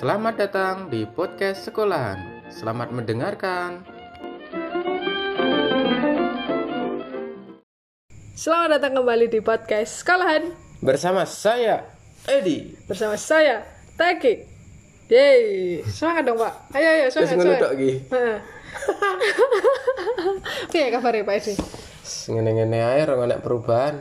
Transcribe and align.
Selamat 0.00 0.32
datang 0.40 0.88
di 0.88 1.04
podcast 1.04 1.68
sekolahan. 1.68 2.48
Selamat 2.48 2.88
mendengarkan. 2.88 3.84
Selamat 8.32 8.80
datang 8.80 8.96
kembali 8.96 9.28
di 9.28 9.44
podcast 9.44 10.00
sekolahan 10.00 10.56
Bersama 10.80 11.28
saya 11.28 11.84
Edi. 12.24 12.72
bersama 12.88 13.20
saya 13.20 13.60
Taki. 14.00 14.40
Yeay, 15.12 15.84
semangat 15.84 16.32
dong 16.32 16.40
Pak. 16.40 16.54
Ayo 16.72 16.88
ayo 16.96 17.04
semangat. 17.12 17.60
tok 17.60 17.72
iki. 17.76 17.92
Heeh. 18.08 18.38
Piye 20.72 20.88
kabarnya 20.96 21.28
Pak 21.28 21.36
Edi? 21.44 21.54
Ngene-ngene 22.32 22.78
ae 22.80 23.04
ora 23.04 23.36
perubahan. 23.36 24.00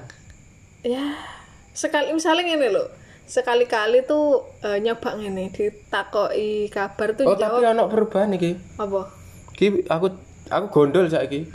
Ya, 0.79 1.19
sekali 1.75 2.15
misalnya 2.15 2.55
ngene 2.55 2.71
lho. 2.71 2.98
Sekali-kali 3.29 4.03
tuh 4.03 4.41
eh, 4.59 4.81
nyoba 4.81 5.13
ngene 5.13 5.53
ditakoki 5.53 6.65
kabar 6.67 7.13
tuh 7.13 7.29
Oh, 7.29 7.37
tapi 7.37 7.61
jawab 7.61 7.77
ana 7.77 7.83
perubahan 7.85 8.33
iki. 8.33 8.57
apa? 8.75 9.05
Ki 9.53 9.85
aku 9.85 10.17
aku 10.49 10.65
gondol 10.73 11.05
saiki. 11.05 11.45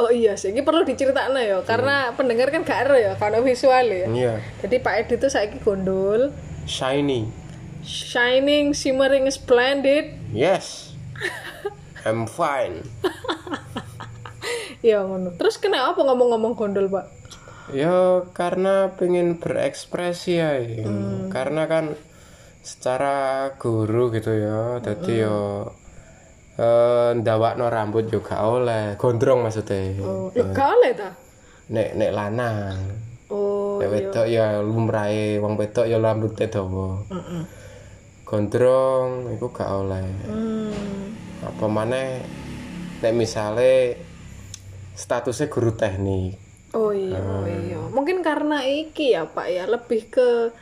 Oh 0.00 0.08
iya 0.08 0.32
sih, 0.32 0.48
ini 0.48 0.64
perlu 0.64 0.80
diceritakno 0.80 1.36
ya, 1.36 1.60
karena 1.60 2.16
pendengar 2.16 2.48
kan 2.48 2.64
gak 2.64 2.88
ero 2.88 2.96
ya, 2.96 3.20
karena 3.20 3.44
visual 3.44 3.84
ya. 3.84 4.08
Iya. 4.08 4.34
Jadi 4.64 4.80
Pak 4.80 4.94
Edi 4.96 5.20
tuh 5.20 5.28
saiki 5.28 5.60
gondol, 5.60 6.32
Shiny. 6.64 7.28
shining, 7.84 8.72
shimmering, 8.72 9.28
splendid. 9.28 10.16
Yes. 10.32 10.96
I'm 12.08 12.24
fine. 12.24 12.80
Ya 14.80 15.04
ngono. 15.04 15.36
Terus 15.36 15.60
kenapa 15.60 16.00
ngomong-ngomong 16.00 16.56
gondol, 16.56 16.88
Pak? 16.88 17.19
Ya 17.72 18.26
karena 18.34 18.94
pengen 18.98 19.38
berekspresi 19.38 20.38
ya. 20.38 20.58
Hmm. 20.58 21.30
Karena 21.30 21.66
kan 21.70 21.94
secara 22.60 23.48
guru 23.56 24.12
gitu 24.12 24.32
ya. 24.36 24.78
Jadi 24.84 25.12
yo 25.24 25.70
eh 26.60 27.10
ndawakno 27.16 27.72
rambut 27.72 28.12
juga 28.12 28.44
oleh, 28.44 29.00
gondrong 29.00 29.48
maksudnya. 29.48 29.96
Oh, 30.04 30.28
ya 30.36 30.44
gak 30.52 30.68
oleh 30.76 30.90
ta? 30.92 31.10
Nek 31.72 31.96
nek 31.96 32.10
lanang. 32.12 32.76
Oh, 33.30 33.78
Nek 33.78 33.88
wedok 33.88 34.26
ya 34.26 34.58
lumrahe 34.60 35.38
wong 35.38 35.54
wedok 35.56 35.86
ya 35.88 35.96
rambutnya 35.96 36.50
dawa. 36.50 37.00
Gondrong 38.28 39.32
iku 39.38 39.48
gak 39.54 39.70
oleh. 39.70 40.04
hmm. 40.28 41.46
Apa 41.46 41.64
maneh 41.70 42.20
nek 43.00 43.16
misale 43.16 43.96
statusnya 44.92 45.48
guru 45.48 45.72
teknik. 45.72 46.49
Oh 46.72 46.90
iya, 46.90 47.18
oh 47.18 47.42
Ah. 47.42 47.46
iya. 47.46 47.80
Mungkin 47.90 48.20
karena 48.20 48.62
iki 48.62 49.10
ya, 49.10 49.26
Pak 49.26 49.46
ya, 49.46 49.66
lebih 49.66 50.06
ke 50.06 50.54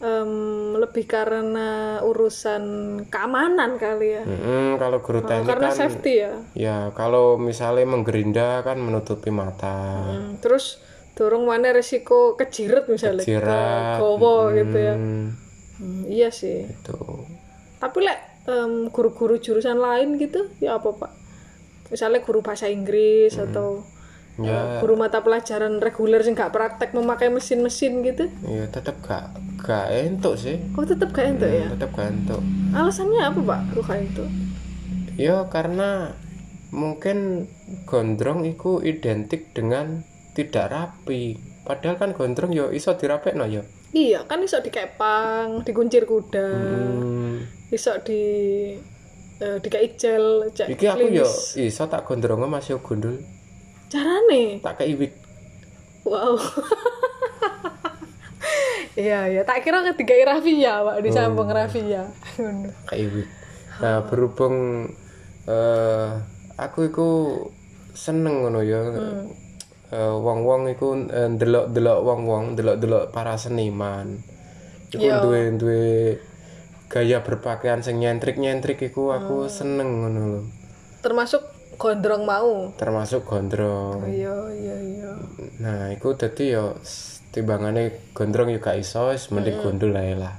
em, 0.00 0.32
lebih 0.74 1.04
karena 1.04 1.68
urusan 2.00 2.62
keamanan 3.06 3.76
kali 3.76 4.16
ya. 4.16 4.22
Mm-mm, 4.24 4.80
kalau 4.80 4.98
guru 4.98 5.20
teknik 5.20 5.44
karena 5.46 5.68
kan 5.68 5.76
safety 5.76 6.12
ya. 6.18 6.32
ya 6.56 6.76
kalau 6.90 7.36
misalnya 7.36 7.84
menggerinda 7.84 8.62
kan 8.62 8.80
menutupi 8.80 9.28
mata. 9.28 10.00
Hmm, 10.08 10.40
terus 10.40 10.80
dorong 11.12 11.44
mana 11.44 11.68
resiko 11.70 12.32
kejiret 12.32 12.88
misalnya 12.88 13.20
Jirat. 13.20 14.00
gowo 14.00 14.48
gitu 14.50 14.78
ya. 14.78 14.96
Hmm, 14.96 15.36
Hmm, 15.76 16.04
iya 16.06 16.28
sih. 16.30 16.64
itu. 16.64 16.96
Tapi 17.76 17.98
lek 18.00 18.20
em, 18.46 18.88
guru-guru 18.88 19.36
jurusan 19.36 19.76
lain 19.76 20.16
gitu 20.16 20.48
ya 20.58 20.76
apa, 20.76 20.88
Pak? 20.90 21.12
Misalnya 21.88 22.20
guru 22.20 22.40
bahasa 22.40 22.64
Inggris 22.66 23.36
atau 23.36 23.84
Ya, 24.40 24.80
guru 24.80 24.94
mata 24.94 25.20
pelajaran 25.20 25.78
reguler 25.78 26.20
sih 26.20 26.32
nggak 26.32 26.48
praktek 26.48 26.90
memakai 26.90 27.28
mesin-mesin 27.28 28.00
gitu. 28.00 28.24
ya 28.42 28.64
tetap 28.66 28.96
gak 29.00 29.36
gak 29.60 29.92
entuk 29.92 30.34
sih. 30.34 30.56
Oh, 30.72 30.82
tetap 30.82 31.10
gak 31.10 31.36
entuk 31.36 31.46
ya? 31.46 31.68
Tetap 31.68 31.92
gak 31.92 32.08
entuk. 32.08 32.40
Alasannya 32.70 33.20
apa, 33.22 33.38
Pak? 33.38 33.60
Kok 33.70 33.84
kayak 33.84 34.04
itu? 34.06 34.24
Ya 35.14 35.44
karena 35.46 36.16
mungkin 36.70 37.44
gondrong 37.84 38.44
itu 38.44 38.80
identik 38.80 39.52
dengan 39.52 40.00
tidak 40.32 40.70
rapi. 40.70 41.36
Padahal 41.60 41.98
kan 41.98 42.10
gondrong 42.10 42.50
yo 42.50 42.70
iso 42.70 42.94
dirapekno 42.94 43.44
yo. 43.44 43.60
Iya, 43.90 44.22
kan 44.24 44.40
iso 44.40 44.56
dikepang, 44.58 45.60
dikuncir 45.60 46.06
kuda, 46.06 46.46
Hmm. 46.46 47.42
iso 47.68 47.92
di 48.00 48.22
eh, 49.36 49.56
dikai 49.58 49.96
gel, 49.96 50.48
cek 50.48 50.68
Iki 50.70 50.86
aku 50.86 50.98
yo 51.10 51.24
klinis. 51.24 51.56
iso 51.58 51.84
tak 51.84 52.04
gondrongnya 52.04 52.46
masih 52.46 52.78
gondol. 52.78 53.18
Carane? 53.90 54.62
Tak 54.62 54.78
kei 54.78 54.94
wig. 54.94 55.12
Wow. 56.06 56.38
Iya, 58.98 59.30
iya. 59.30 59.42
Tak 59.46 59.62
kira 59.62 59.86
ketiga 59.92 60.34
Rafia, 60.34 60.82
Pak, 60.82 60.96
disambung 61.00 61.48
Rafia. 61.48 62.10
Ngono. 62.36 62.68
kayak 62.84 63.06
wig. 63.14 63.28
Nah, 63.80 64.04
berhubung 64.04 64.56
eh 65.46 66.08
aku 66.54 66.78
iku 66.86 67.08
seneng 67.92 68.44
ngono 68.44 68.60
ya. 68.60 68.80
Eh, 69.90 70.14
wong-wong 70.14 70.70
iku 70.70 70.94
eh, 71.06 71.28
ndelok-ndelok 71.28 71.98
wong-wong, 72.02 72.44
ndelok-ndelok 72.54 73.10
para 73.10 73.34
seniman. 73.34 74.20
Iku 74.90 75.00
Iya. 75.00 75.22
duwe 75.22 75.40
duwe 75.54 75.84
gaya 76.90 77.22
berpakaian 77.22 77.80
sing 77.80 78.02
nyentrik-nyentrik 78.02 78.82
iku 78.82 79.14
aku 79.14 79.46
seneng 79.46 80.02
ngono 80.02 80.20
lho. 80.26 80.40
Termasuk 81.00 81.40
gondrong 81.80 82.28
mau. 82.28 82.76
Termasuk 82.76 83.24
gondrong. 83.24 84.04
Iya, 84.04 84.36
iya, 84.52 84.76
iya. 84.76 85.12
Nah, 85.64 85.88
iku 85.88 86.12
dadi 86.12 86.52
yo 86.52 86.76
timbangane 87.32 88.12
gondrong 88.12 88.52
juga 88.52 88.76
iso, 88.76 89.08
mending 89.32 89.56
gondol 89.64 89.96
ae 89.96 90.12
lah. 90.12 90.36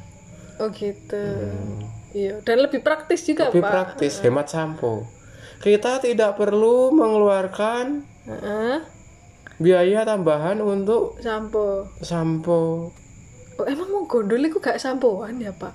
Oh 0.61 0.69
gitu. 0.69 1.17
Iya, 2.13 2.43
dan 2.45 2.61
lebih 2.61 2.85
praktis 2.85 3.25
juga, 3.25 3.49
Lebih 3.49 3.63
Pak. 3.65 3.71
praktis, 3.73 4.21
hemat 4.21 4.45
sampo. 4.51 5.07
Kita 5.63 5.97
tidak 5.97 6.37
perlu 6.37 6.91
mengeluarkan 6.91 8.03
Heeh. 8.27 8.77
biaya 9.57 10.03
tambahan 10.03 10.59
untuk 10.59 11.17
Sampo. 11.23 11.87
sampo. 12.03 12.91
Oh, 13.55 13.65
emang 13.65 13.89
mau 13.89 14.03
gondol 14.05 14.43
itu 14.43 14.59
gak 14.59 14.75
sampoan 14.77 15.39
ya, 15.39 15.55
Pak? 15.55 15.71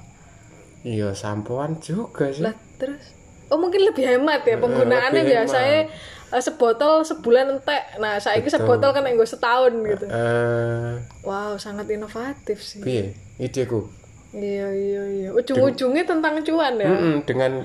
Iya, 0.84 1.16
sampoan 1.16 1.80
juga 1.80 2.28
sih. 2.28 2.44
Lah, 2.44 2.54
terus 2.76 3.15
Oh, 3.46 3.58
mungkin 3.58 3.86
lebih 3.86 4.02
hemat 4.02 4.42
ya 4.42 4.58
penggunaannya 4.58 5.22
lebih 5.22 5.32
biasanya 5.38 5.80
eh, 6.34 6.42
sebotol 6.42 7.06
sebulan 7.06 7.58
entek. 7.58 8.02
Nah, 8.02 8.18
saya 8.18 8.42
sebotol 8.42 8.90
kan 8.90 9.06
gue 9.06 9.28
setahun 9.28 9.72
gitu. 9.86 10.06
Eh, 10.06 10.92
Wow, 11.22 11.54
sangat 11.56 11.86
inovatif 11.86 12.58
sih. 12.58 12.82
piye? 12.82 13.14
Ideku. 13.38 13.86
Iya, 14.34 14.66
iya, 14.68 15.02
iya. 15.06 15.28
Ujung-ujungnya 15.30 16.02
tentang 16.04 16.42
cuan 16.42 16.74
ya. 16.76 16.90
Mm-mm, 16.90 17.22
dengan 17.22 17.62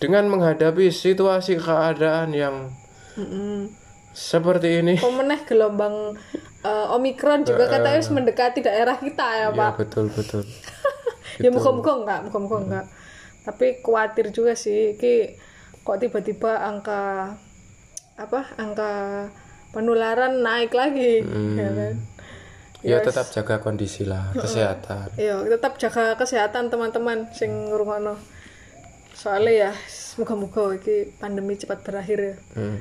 dengan 0.00 0.24
menghadapi 0.26 0.88
situasi 0.88 1.60
keadaan 1.60 2.32
yang 2.32 2.72
Mm-mm. 3.14 3.68
seperti 4.10 4.80
ini. 4.80 4.96
Pemeneh 4.96 5.44
gelombang 5.44 6.16
eh, 6.64 6.94
Omikron 6.96 7.44
juga 7.44 7.68
katanya 7.68 8.00
harus 8.00 8.08
mendekati 8.08 8.64
daerah 8.64 8.96
kita 8.96 9.26
ya, 9.36 9.40
Ya, 9.44 9.48
Pak. 9.52 9.70
betul 9.76 10.08
betul. 10.08 10.42
Ya 11.42 11.50
muka-muka 11.50 11.92
enggak, 11.98 12.20
muka-muka 12.24 12.56
enggak. 12.62 12.84
Tapi 13.44 13.84
khawatir 13.84 14.32
juga 14.32 14.56
sih, 14.56 14.96
ki 14.96 15.36
kok 15.84 16.00
tiba-tiba 16.00 16.64
angka 16.64 17.36
apa? 18.16 18.40
Angka 18.56 18.92
penularan 19.76 20.40
naik 20.40 20.72
lagi, 20.72 21.20
ya 21.58 21.68
kan? 21.70 21.94
Ya 22.84 23.00
tetap 23.00 23.28
jaga 23.32 23.60
kondisi 23.64 24.04
lah, 24.04 24.32
kesehatan. 24.36 25.16
Iya, 25.16 25.44
tetap 25.56 25.80
jaga 25.80 26.16
kesehatan 26.20 26.68
teman-teman 26.68 27.28
sing 27.32 27.72
ngrungokno. 27.72 28.16
Soalnya 29.16 29.52
ya 29.52 29.70
semoga-moga 29.88 30.76
iki 30.76 31.16
pandemi 31.16 31.56
cepat 31.56 31.80
berakhir 31.80 32.18
ya. 32.20 32.36
Hmm. 32.56 32.78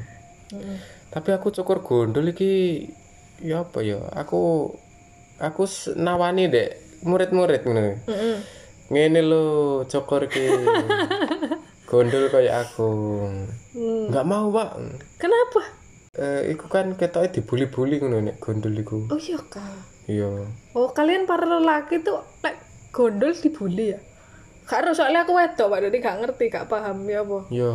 Tapi 1.08 1.30
aku 1.32 1.56
cukur 1.56 1.80
gondol 1.84 2.30
iki 2.32 2.84
ya 3.40 3.64
apa 3.64 3.80
ya? 3.80 4.00
Aku 4.16 4.72
aku 5.40 5.64
nawani 5.96 6.52
dek 6.52 7.04
murid-murid 7.08 7.64
ngono. 7.64 8.00
Heeh. 8.08 8.38
Ngene 8.94 9.22
lho 9.26 9.44
cukur 9.90 10.30
iki. 10.30 10.46
gondol 11.90 12.30
kayak 12.30 12.70
aku. 12.70 12.90
Enggak 13.74 14.26
mau, 14.30 14.54
Pak. 14.54 14.70
Kenapa? 15.18 15.62
Eh, 16.14 16.54
iku 16.54 16.70
kan 16.70 16.94
ketoknya 16.94 17.34
dibully-bully 17.42 17.98
ngono 17.98 18.22
nek 18.22 18.38
gondol 18.38 18.78
iku. 18.78 19.10
Oh 19.10 19.18
iya 19.18 19.42
kak. 19.50 19.82
Iya. 20.06 20.46
Oh 20.78 20.94
kalian 20.94 21.26
para 21.26 21.50
lelaki 21.50 22.06
tuh 22.06 22.22
lek 22.46 22.62
gondol 22.94 23.34
dibully 23.34 23.98
ya? 23.98 24.00
Karo 24.70 24.94
soalnya 24.94 25.26
aku 25.26 25.34
wedok 25.36 25.74
pak, 25.74 25.82
jadi 25.90 25.98
gak 26.00 26.18
ngerti, 26.24 26.46
gak 26.54 26.70
paham 26.70 27.04
ya 27.10 27.26
apa. 27.26 27.38
Ya 27.52 27.72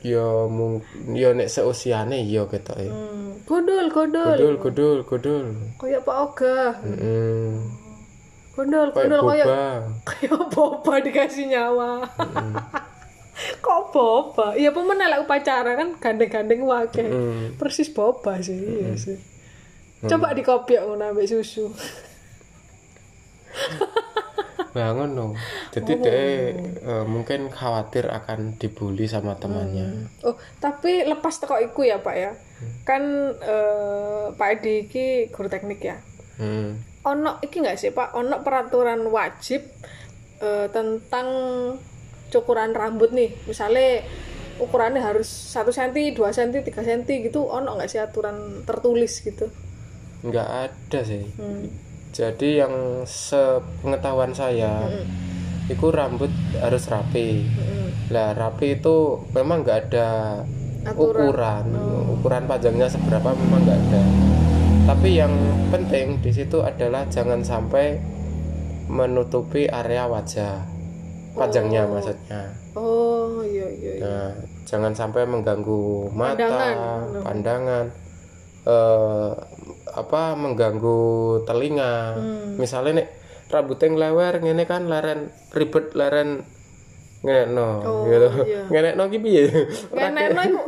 ya 0.00 0.48
mung 0.48 0.80
ya 1.12 1.34
nek 1.36 1.50
seusiane 1.50 2.22
iya 2.22 2.46
ketoke. 2.46 2.86
Hmm. 2.86 3.42
Gondol, 3.44 3.90
gondol. 3.90 4.38
Gondol, 4.38 4.56
gondol, 4.62 4.98
gondol. 5.02 5.44
Kayak 5.76 6.06
Pak 6.06 6.16
Oga. 6.22 6.56
Heeh. 6.86 6.94
Gondol, 7.02 7.79
Kayak 8.50 8.90
gondol 8.90 9.20
kayak 9.30 9.46
kayak 10.04 10.40
boba 10.50 10.94
dikasih 11.00 11.46
nyawa. 11.48 12.02
Kok 13.64 13.80
boba? 13.94 14.52
Iya 14.52 14.74
pemenang 14.74 15.08
lah 15.08 15.18
upacara 15.24 15.78
kan 15.78 15.96
gandeng-gandeng 15.96 16.60
wake. 16.66 17.04
Hmm. 17.06 17.56
Persis 17.56 17.88
boba 17.88 18.42
sih, 18.42 18.58
iya 18.58 18.92
sih. 18.98 19.16
Coba 20.04 20.32
dikopi 20.32 20.80
ngono 20.80 21.12
ambek 21.12 21.28
susu. 21.28 21.72
Ya 24.72 24.92
ngono. 24.96 25.36
Jadi 25.72 25.92
dia 26.00 26.20
eh, 26.56 27.04
mungkin 27.04 27.52
khawatir 27.52 28.08
akan 28.08 28.56
dibully 28.56 29.04
sama 29.08 29.36
temannya. 29.36 30.08
Oh, 30.24 30.36
tapi 30.60 31.04
lepas 31.04 31.36
teko 31.36 31.60
iku 31.60 31.84
ya, 31.84 32.00
Pak 32.00 32.16
ya. 32.16 32.32
Kan 32.88 33.02
eh, 33.40 34.24
Pak 34.32 34.48
Edi 34.60 34.88
iki 34.88 35.06
guru 35.32 35.48
teknik 35.52 35.80
ya. 35.84 35.96
Hmm. 36.40 36.89
Ono 37.08 37.40
iki 37.40 37.64
nggak 37.64 37.78
sih, 37.80 37.90
Pak? 37.94 38.12
Ono 38.16 38.44
peraturan 38.44 39.00
wajib 39.08 39.64
eh, 40.40 40.66
tentang 40.68 41.28
cukuran 42.28 42.76
rambut 42.76 43.12
nih. 43.16 43.32
Misalnya 43.48 44.04
ukurannya 44.60 45.00
harus 45.00 45.28
1 45.56 45.72
cm, 45.72 46.20
2 46.20 46.36
cm, 46.36 46.60
3 46.60 46.84
cm 46.84 47.00
gitu. 47.32 47.48
Ono 47.48 47.76
nggak 47.80 47.88
sih 47.88 48.00
aturan 48.00 48.66
tertulis 48.68 49.24
gitu? 49.24 49.48
Nggak 50.20 50.48
ada 50.68 51.00
sih. 51.00 51.24
Hmm. 51.40 51.66
Jadi 52.10 52.58
yang 52.58 53.06
sepengetahuan 53.06 54.34
saya, 54.34 54.82
itu 55.70 55.86
rambut 55.94 56.30
harus 56.58 56.82
rapi. 56.90 57.46
Mm. 57.46 57.88
Lah 58.10 58.34
rapi 58.34 58.82
itu 58.82 59.22
memang 59.30 59.62
nggak 59.62 59.78
ada 59.88 60.08
ukuran, 60.98 61.70
ukuran 62.18 62.44
panjangnya 62.50 62.90
seberapa 62.90 63.30
memang 63.30 63.62
nggak 63.62 63.78
ada. 63.78 64.02
Tapi 64.90 65.22
yang 65.22 65.30
penting 65.70 66.18
di 66.18 66.34
situ 66.34 66.66
adalah 66.66 67.06
jangan 67.06 67.46
sampai 67.46 67.94
menutupi 68.90 69.70
area 69.70 70.10
wajah, 70.10 70.66
panjangnya 71.38 71.86
maksudnya. 71.86 72.50
Oh, 72.74 73.38
iya 73.46 73.70
iya. 73.70 73.92
iya. 73.94 74.02
Nah, 74.02 74.30
jangan 74.66 74.90
sampai 74.90 75.30
mengganggu 75.30 76.10
mata, 76.10 76.42
Pandangan. 76.42 77.22
pandangan, 77.22 77.86
eh, 78.66 79.30
apa 79.94 80.22
mengganggu 80.34 81.02
telinga. 81.46 82.18
Hmm. 82.18 82.58
Misalnya 82.58 83.06
nih 83.06 83.08
rambutnya 83.46 83.94
ngelewer, 83.94 84.42
ngene 84.42 84.64
kan 84.66 84.90
leren 84.90 85.30
ribet 85.54 85.94
leren 85.94 86.42
ngenekno 87.20 87.68
Oh, 87.80 88.08
gitu. 88.08 88.28
iya. 88.42 88.60
Ngenekno 88.66 89.02
ki 89.06 89.18
piye? 89.18 89.44
Kan 89.90 90.16
enak 90.16 90.44
iku 90.46 90.60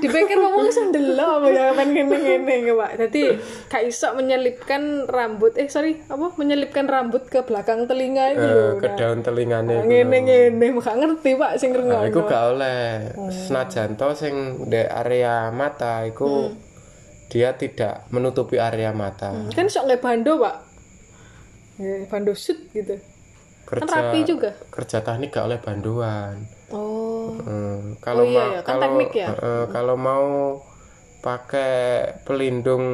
dipikir 0.00 0.32
ngomong 0.34 0.72
sendelo 0.72 1.26
apa 1.36 1.48
ya 1.48 1.64
kan 1.70 1.86
ngene-ngene 1.86 2.54
ya, 2.62 2.72
Pak. 2.72 2.90
Jadi 2.98 3.22
gak 3.68 3.82
iso 3.84 4.08
menyelipkan 4.12 4.82
rambut 5.06 5.52
eh 5.54 5.68
sorry 5.68 6.00
apa 6.02 6.32
menyelipkan 6.34 6.88
rambut 6.88 7.28
ke 7.28 7.44
belakang 7.44 7.84
telinga 7.84 8.32
itu 8.32 8.40
Eh, 8.40 8.48
lho. 8.48 8.80
ke 8.80 8.88
daun 8.94 9.20
telingane. 9.20 9.74
Nah, 9.74 9.84
Ngene-ngene 9.84 10.66
gak 10.74 10.96
ngerti 10.96 11.30
Pak 11.34 11.52
sing 11.54 11.70
Nah, 11.70 11.76
ngrungokno. 11.76 12.08
iku 12.08 12.20
gak 12.24 12.44
oleh. 12.50 12.84
Oh. 13.14 13.28
Senajan 13.28 13.90
to 13.94 14.08
sing 14.14 14.34
di 14.66 14.80
area 14.80 15.48
mata 15.50 16.00
iku 16.02 16.48
Hmm. 16.48 16.56
dia 17.28 17.52
tidak 17.52 18.08
menutupi 18.08 18.56
area 18.56 18.90
mata. 18.90 19.36
Kan 19.50 19.68
iso 19.68 19.78
nggak 19.80 20.00
bando, 20.00 20.40
Pak. 20.40 20.56
Ya, 21.76 22.04
bando 22.06 22.32
shoot 22.32 22.56
gitu. 22.70 22.96
Kerja 23.70 23.86
rapi 23.86 24.18
juga. 24.26 24.50
kerja 24.74 24.98
teknik 25.00 25.30
gak 25.30 25.46
oleh 25.46 25.58
banduan. 25.62 26.34
Oh. 26.74 27.30
Hmm, 27.38 27.94
kalau 28.02 28.26
iya, 28.26 28.34
mau 28.34 28.48
iya, 28.50 28.60
kan 28.66 28.76
kalau 28.82 28.98
ya. 29.14 29.28
eh, 29.30 29.64
kalau 29.70 29.94
mau 29.94 30.26
pakai 31.20 31.74
pelindung 32.24 32.84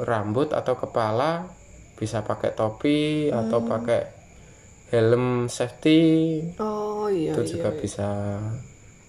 rambut 0.00 0.50
atau 0.50 0.74
kepala 0.74 1.46
bisa 1.94 2.24
pakai 2.24 2.50
topi 2.56 3.30
atau 3.30 3.60
Hmm. 3.62 3.70
pakai 3.70 4.00
helm 4.90 5.46
safety 5.48 6.02
Oh 6.58 7.06
iya 7.10 7.34
itu 7.34 7.42
iya. 7.44 7.50
juga 7.54 7.70
bisa. 7.76 8.08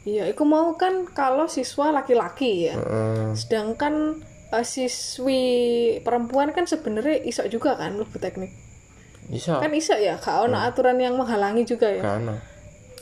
Iya, 0.06 0.30
aku 0.30 0.46
mau 0.46 0.78
kan 0.78 1.10
kalau 1.18 1.50
siswa 1.50 1.90
laki-laki 1.90 2.70
ya. 2.70 2.78
Heeh. 2.78 3.34
Sedangkan 3.34 4.22
eh, 4.54 4.62
siswi 4.62 5.42
perempuan 6.06 6.54
kan 6.54 6.70
sebenarnya 6.70 7.26
iso 7.26 7.42
juga 7.50 7.74
kan 7.74 7.98
lebih 7.98 8.22
teknik. 8.22 8.52
Bisa 9.30 9.62
Kan 9.62 9.74
iso 9.74 9.96
ya, 9.98 10.18
gak 10.22 10.50
ono 10.50 10.58
aturan 10.62 10.98
yang 11.02 11.18
menghalangi 11.18 11.66
juga 11.66 11.90
ya. 11.90 12.04
kan 12.04 12.42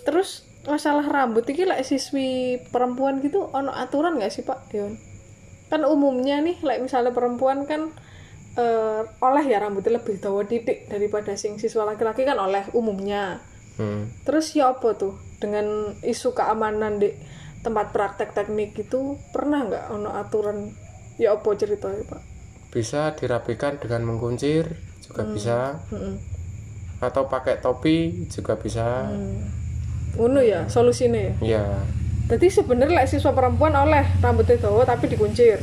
Terus 0.04 0.48
masalah 0.64 1.04
rambut 1.04 1.44
iki 1.44 1.68
lek 1.68 1.84
siswi 1.84 2.60
perempuan 2.72 3.20
gitu 3.20 3.52
ono 3.52 3.72
aturan 3.72 4.20
gak 4.20 4.32
sih 4.32 4.44
Pak 4.44 4.72
Dion? 4.72 4.96
Kan 5.68 5.84
umumnya 5.84 6.40
nih 6.40 6.60
lek 6.64 6.80
misalnya 6.84 7.12
perempuan 7.12 7.68
kan 7.68 7.92
eh, 8.56 9.02
oleh 9.04 9.46
ya 9.48 9.60
rambutnya 9.60 10.00
lebih 10.00 10.20
dawa 10.24 10.48
titik 10.48 10.88
daripada 10.88 11.36
sing 11.36 11.60
siswa 11.60 11.84
laki-laki 11.88 12.24
kan 12.24 12.40
oleh 12.40 12.64
umumnya. 12.76 13.44
hmm. 13.80 14.24
Terus 14.24 14.56
ya 14.56 14.76
apa 14.76 14.96
tuh 14.96 15.20
dengan 15.42 15.98
isu 16.06 16.32
keamanan 16.32 17.04
di 17.04 17.12
tempat 17.64 17.96
praktek 17.96 18.36
teknik 18.36 18.76
itu 18.76 19.16
pernah 19.32 19.64
nggak 19.64 19.86
ono 19.92 20.12
aturan 20.16 20.72
ya 21.16 21.36
apa 21.36 21.50
ceritanya 21.56 22.04
Pak? 22.08 22.34
bisa 22.74 23.14
dirapikan 23.14 23.78
dengan 23.78 24.02
mengkuncir 24.10 24.74
juga 25.04 25.22
bisa. 25.28 25.58
Mm-mm. 25.92 26.16
atau 27.04 27.28
pakai 27.28 27.60
topi 27.60 28.24
juga 28.32 28.56
bisa. 28.56 29.12
Hmm. 29.12 29.44
Ngono 30.16 30.40
ya 30.40 30.64
solusinya 30.72 31.20
ya. 31.20 31.60
ya 31.60 31.66
Jadi 32.32 32.48
sebenarnya 32.48 33.04
lek 33.04 33.12
siswa 33.12 33.36
perempuan 33.36 33.76
oleh 33.76 34.08
rambutnya 34.24 34.56
dawa 34.56 34.88
tapi 34.88 35.12
dikuncir. 35.12 35.60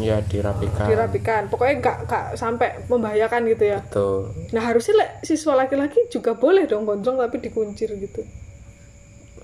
ya 0.00 0.24
dirapikan. 0.24 0.88
Dirapikan. 0.88 1.42
Pokoknya 1.52 1.74
nggak 1.84 1.96
nggak 2.08 2.24
sampai 2.40 2.80
membahayakan 2.88 3.44
gitu 3.52 3.64
ya? 3.76 3.84
Betul. 3.84 4.32
Nah 4.56 4.62
harusnya 4.64 5.04
lek 5.04 5.10
siswa 5.20 5.52
laki-laki 5.52 6.08
juga 6.08 6.32
boleh 6.32 6.64
dong 6.64 6.88
gondrong 6.88 7.20
tapi 7.20 7.44
dikuncir 7.44 7.92
gitu. 8.00 8.24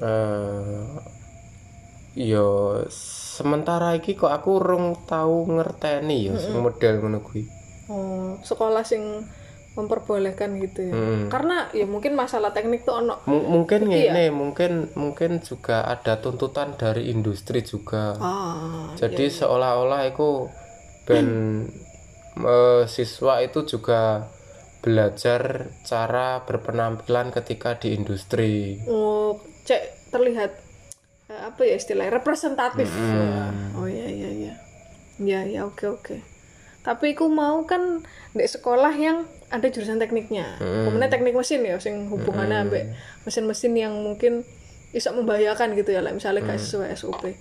Eh 0.00 0.88
yo 2.16 2.80
sementara 2.88 3.92
iki 3.92 4.16
kok 4.16 4.32
aku 4.32 4.56
urung 4.56 4.96
tahu 5.04 5.52
ngerteni 5.52 6.32
ya 6.32 6.40
sing 6.40 6.56
model 6.56 7.04
ngono 7.04 7.20
kuwi 7.20 7.44
oh 7.86 8.38
sekolah 8.42 8.82
sing 8.82 9.02
memperbolehkan 9.76 10.56
gitu 10.56 10.88
ya. 10.88 10.94
Hmm. 10.96 11.28
karena 11.28 11.68
ya 11.76 11.84
mungkin 11.84 12.16
masalah 12.16 12.56
teknik 12.56 12.88
tuh 12.88 12.96
ono. 12.96 13.20
M- 13.28 13.44
mungkin 13.44 13.92
Iya. 13.92 14.08
ngene 14.16 14.24
mungkin 14.32 14.72
mungkin 14.96 15.44
juga 15.44 15.84
ada 15.84 16.16
tuntutan 16.16 16.72
dari 16.80 17.12
industri 17.12 17.60
juga. 17.60 18.16
Ah 18.16 18.88
jadi 18.96 19.28
seolah-olah 19.28 20.08
itu 20.08 20.48
ben 21.04 21.28
eh, 22.40 22.82
siswa 22.88 23.44
itu 23.44 23.68
juga 23.68 24.32
belajar 24.80 25.68
cara 25.84 26.40
berpenampilan 26.48 27.28
ketika 27.36 27.76
di 27.76 27.92
industri. 27.92 28.80
Oh 28.88 29.36
cek 29.68 30.08
terlihat 30.08 30.56
eh, 31.28 31.40
apa 31.52 31.60
ya 31.68 31.76
istilahnya 31.76 32.16
representatif. 32.16 32.88
Wah, 32.88 33.52
oh 33.76 33.84
iya 33.84 34.08
iya 34.08 34.30
iya. 34.32 34.54
Ya 35.20 35.40
ya 35.44 35.60
oke 35.68 35.84
oke 35.84 36.16
tapi 36.86 37.18
aku 37.18 37.26
mau 37.26 37.66
kan 37.66 38.06
di 38.30 38.46
sekolah 38.46 38.94
yang 38.94 39.26
ada 39.50 39.66
jurusan 39.66 39.98
tekniknya. 39.98 40.54
Kemudian 40.62 41.10
teknik 41.10 41.34
mesin 41.34 41.66
ya 41.66 41.82
sing 41.82 42.06
hubungannya 42.06 42.62
ambek 42.62 42.94
mesin-mesin 43.26 43.74
yang 43.74 43.94
mungkin 43.98 44.46
bisa 44.94 45.10
membahayakan 45.10 45.74
gitu 45.74 45.90
ya 45.90 46.00
lah 46.00 46.14
misalnya 46.14 46.46
kayak 46.46 46.62
sesuai 46.62 46.94
SOP 46.94 47.34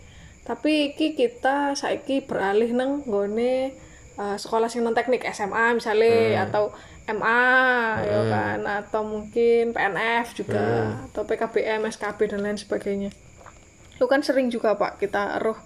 tapi 0.45 0.93
iki 0.93 1.17
kita 1.17 1.73
saiki 1.73 2.21
beralih 2.21 2.69
nang 2.77 3.01
nggone 3.01 3.73
eh, 4.15 4.37
sekolah 4.37 4.69
sing 4.69 4.85
non 4.85 4.93
teknik 4.93 5.25
SMA 5.33 5.73
misalnya 5.73 6.45
atau 6.45 6.69
MA 7.09 7.45
ya 8.05 8.21
kan? 8.29 8.59
Atau 8.61 9.01
mungkin 9.05 9.73
PNF 9.73 10.37
juga 10.37 11.01
atau 11.09 11.25
PKBM 11.25 11.89
SKB 11.89 12.29
dan 12.29 12.45
lain 12.45 12.57
sebagainya. 12.61 13.09
Itu 13.97 14.05
kan 14.05 14.21
sering 14.21 14.53
juga 14.53 14.77
pak 14.77 15.01
kita 15.01 15.41
roh 15.41 15.57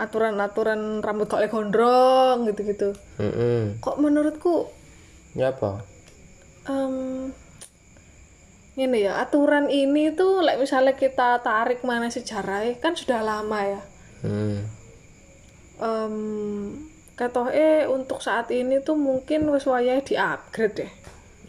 aturan-aturan 0.00 1.04
rambut 1.04 1.28
kok 1.28 1.44
gondrong 1.52 2.48
gitu-gitu. 2.48 2.96
Mm-mm. 3.20 3.78
kok 3.84 4.00
menurutku 4.00 4.72
ya 5.36 5.52
apa? 5.52 5.84
em 6.68 7.30
ini 8.80 9.04
ya 9.04 9.20
aturan 9.20 9.68
ini 9.68 10.14
tuh 10.16 10.40
like 10.40 10.56
misalnya 10.56 10.96
kita 10.96 11.42
tarik 11.44 11.84
mana 11.84 12.08
sejarahnya 12.08 12.80
kan 12.80 12.96
sudah 12.96 13.20
lama 13.20 13.60
ya. 13.60 13.82
Hmm. 14.24 14.58
em 15.80 16.14
kata 17.16 17.52
eh 17.52 17.84
untuk 17.84 18.24
saat 18.24 18.48
ini 18.48 18.80
tuh 18.80 18.96
mungkin 18.96 19.48
wis 19.52 19.68
wayahe 19.68 20.00
di 20.00 20.16
upgrade 20.16 20.74
deh. 20.80 20.92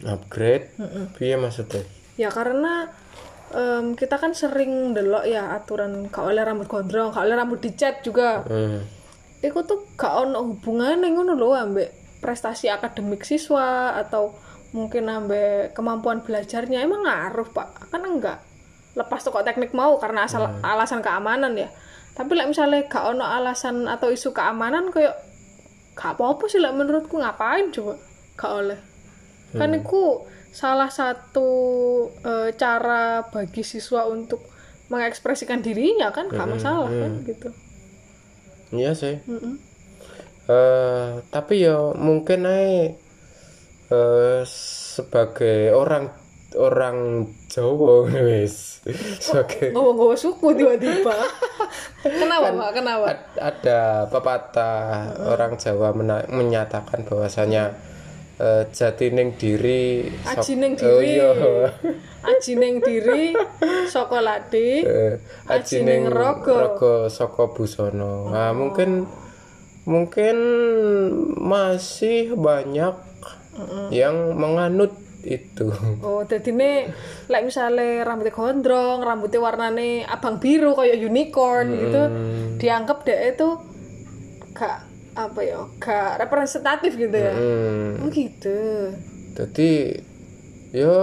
Upgrade? 0.04 0.68
Piye 1.16 1.40
maksudnya? 1.40 1.86
Ya 2.20 2.28
karena 2.28 2.92
em, 3.52 3.86
kita 3.94 4.16
kan 4.18 4.32
sering 4.32 4.96
delok 4.96 5.24
ya 5.28 5.52
aturan 5.54 6.08
gak 6.08 6.24
oleh 6.24 6.42
rambut 6.42 6.66
gondrong 6.66 7.12
gak 7.12 7.24
oleh 7.24 7.36
rambut 7.36 7.60
dicat 7.60 8.00
juga. 8.02 8.42
Hmm. 8.48 8.82
Iku 9.44 9.62
tuh 9.62 9.86
gak 9.94 10.28
ono 10.28 10.42
hubungannya 10.52 11.08
ngono 11.12 11.38
lho 11.38 11.54
ambek 11.54 12.20
prestasi 12.22 12.70
akademik 12.72 13.26
siswa 13.26 13.96
atau 13.98 14.34
mungkin 14.72 15.08
ambek 15.08 15.76
kemampuan 15.76 16.24
belajarnya. 16.24 16.82
Emang 16.82 17.04
ngaruh 17.04 17.48
pak? 17.52 17.92
Kan 17.92 18.02
enggak 18.08 18.40
lepas 18.92 19.24
toko 19.24 19.40
teknik 19.40 19.72
mau 19.72 19.96
karena 19.96 20.28
asal 20.28 20.44
alasan 20.60 21.00
keamanan 21.00 21.56
ya. 21.56 21.68
Tapi 22.12 22.36
lah 22.36 22.44
misalnya 22.44 22.84
gak 22.88 23.16
ono 23.16 23.24
alasan 23.24 23.88
atau 23.88 24.12
isu 24.12 24.36
keamanan 24.36 24.92
kayak 24.92 25.16
gak 25.96 26.16
apa-apa 26.16 26.44
sih 26.48 26.60
lah 26.60 26.72
menurutku 26.76 27.16
ngapain 27.16 27.72
coba? 27.72 27.96
Gak 28.36 28.52
oleh. 28.52 28.80
Kan 29.52 29.76
itu 29.76 30.24
salah 30.52 30.92
satu 30.92 31.48
eh, 32.22 32.52
cara 32.54 33.24
bagi 33.26 33.64
siswa 33.64 34.04
untuk 34.06 34.44
mengekspresikan 34.92 35.64
dirinya 35.64 36.12
kan 36.12 36.28
gak 36.28 36.44
masalah 36.44 36.92
kan 36.92 37.12
gitu. 37.24 37.48
Iya 38.70 38.92
sih. 38.92 39.16
Mm-mm. 39.24 39.56
eh 40.42 41.22
tapi 41.30 41.62
ya 41.62 41.94
mungkin 41.94 42.44
aja 42.44 42.92
eh, 43.88 44.40
sebagai 44.92 45.70
orang 45.70 46.10
orang 46.58 47.24
Jawa 47.48 48.08
wis 48.28 48.84
sebagai 49.22 49.72
ngomong-ngomong 49.72 50.18
suku 50.18 50.52
tiba-tiba. 50.52 51.14
Kenapa 52.02 52.48
pak? 52.52 52.70
Kenapa? 52.76 53.06
ad- 53.08 53.28
ada 53.38 53.80
pepatah 54.10 54.76
orang 55.30 55.56
Jawa 55.56 55.94
mena- 55.96 56.28
menyatakan 56.28 57.06
bahwasanya 57.06 57.72
eh, 57.72 57.91
jati 58.68 59.08
ning 59.08 59.34
diri 59.34 60.02
sok- 60.22 60.40
aji 60.40 60.52
ning 60.54 60.72
Oh, 60.74 60.80
diri 60.98 61.10
iya. 61.12 61.30
aji 62.24 62.52
ning 62.54 62.74
diri 62.78 63.24
saka 63.86 64.18
ladi 64.18 64.82
Eh, 64.82 65.14
Aji 65.46 65.52
aji 65.52 65.76
ning 65.78 66.02
ning 66.02 66.02
raga. 66.08 66.56
raga 66.70 66.94
saka 67.08 67.46
busana. 67.48 68.28
Nah, 68.28 68.50
mungkin 68.50 69.06
mungkin 69.82 70.36
masih 71.36 72.34
banyak 72.34 72.94
yang 73.90 74.16
menganut 74.32 74.94
itu. 75.22 75.70
Oh, 76.00 76.22
jadi 76.22 76.50
nih, 76.50 76.76
like 77.26 77.44
misalnya 77.44 78.02
rambutnya 78.02 78.32
gondrong, 78.32 78.98
rambutnya 79.00 79.38
warnanya 79.38 79.86
abang 80.08 80.38
biru 80.38 80.72
kayak 80.72 80.98
unicorn 80.98 81.68
gitu, 81.72 82.02
dianggap 82.56 83.02
deh 83.02 83.30
itu 83.30 83.48
gak 84.52 84.82
apa 85.12 85.40
ya, 85.44 85.60
gak 85.76 86.20
representatif 86.24 86.96
gitu 86.96 87.16
ya. 87.16 87.34
Hmm. 87.34 88.02
Oh 88.02 88.08
gitu. 88.08 88.92
Jadi 89.36 90.00
ya 90.72 90.96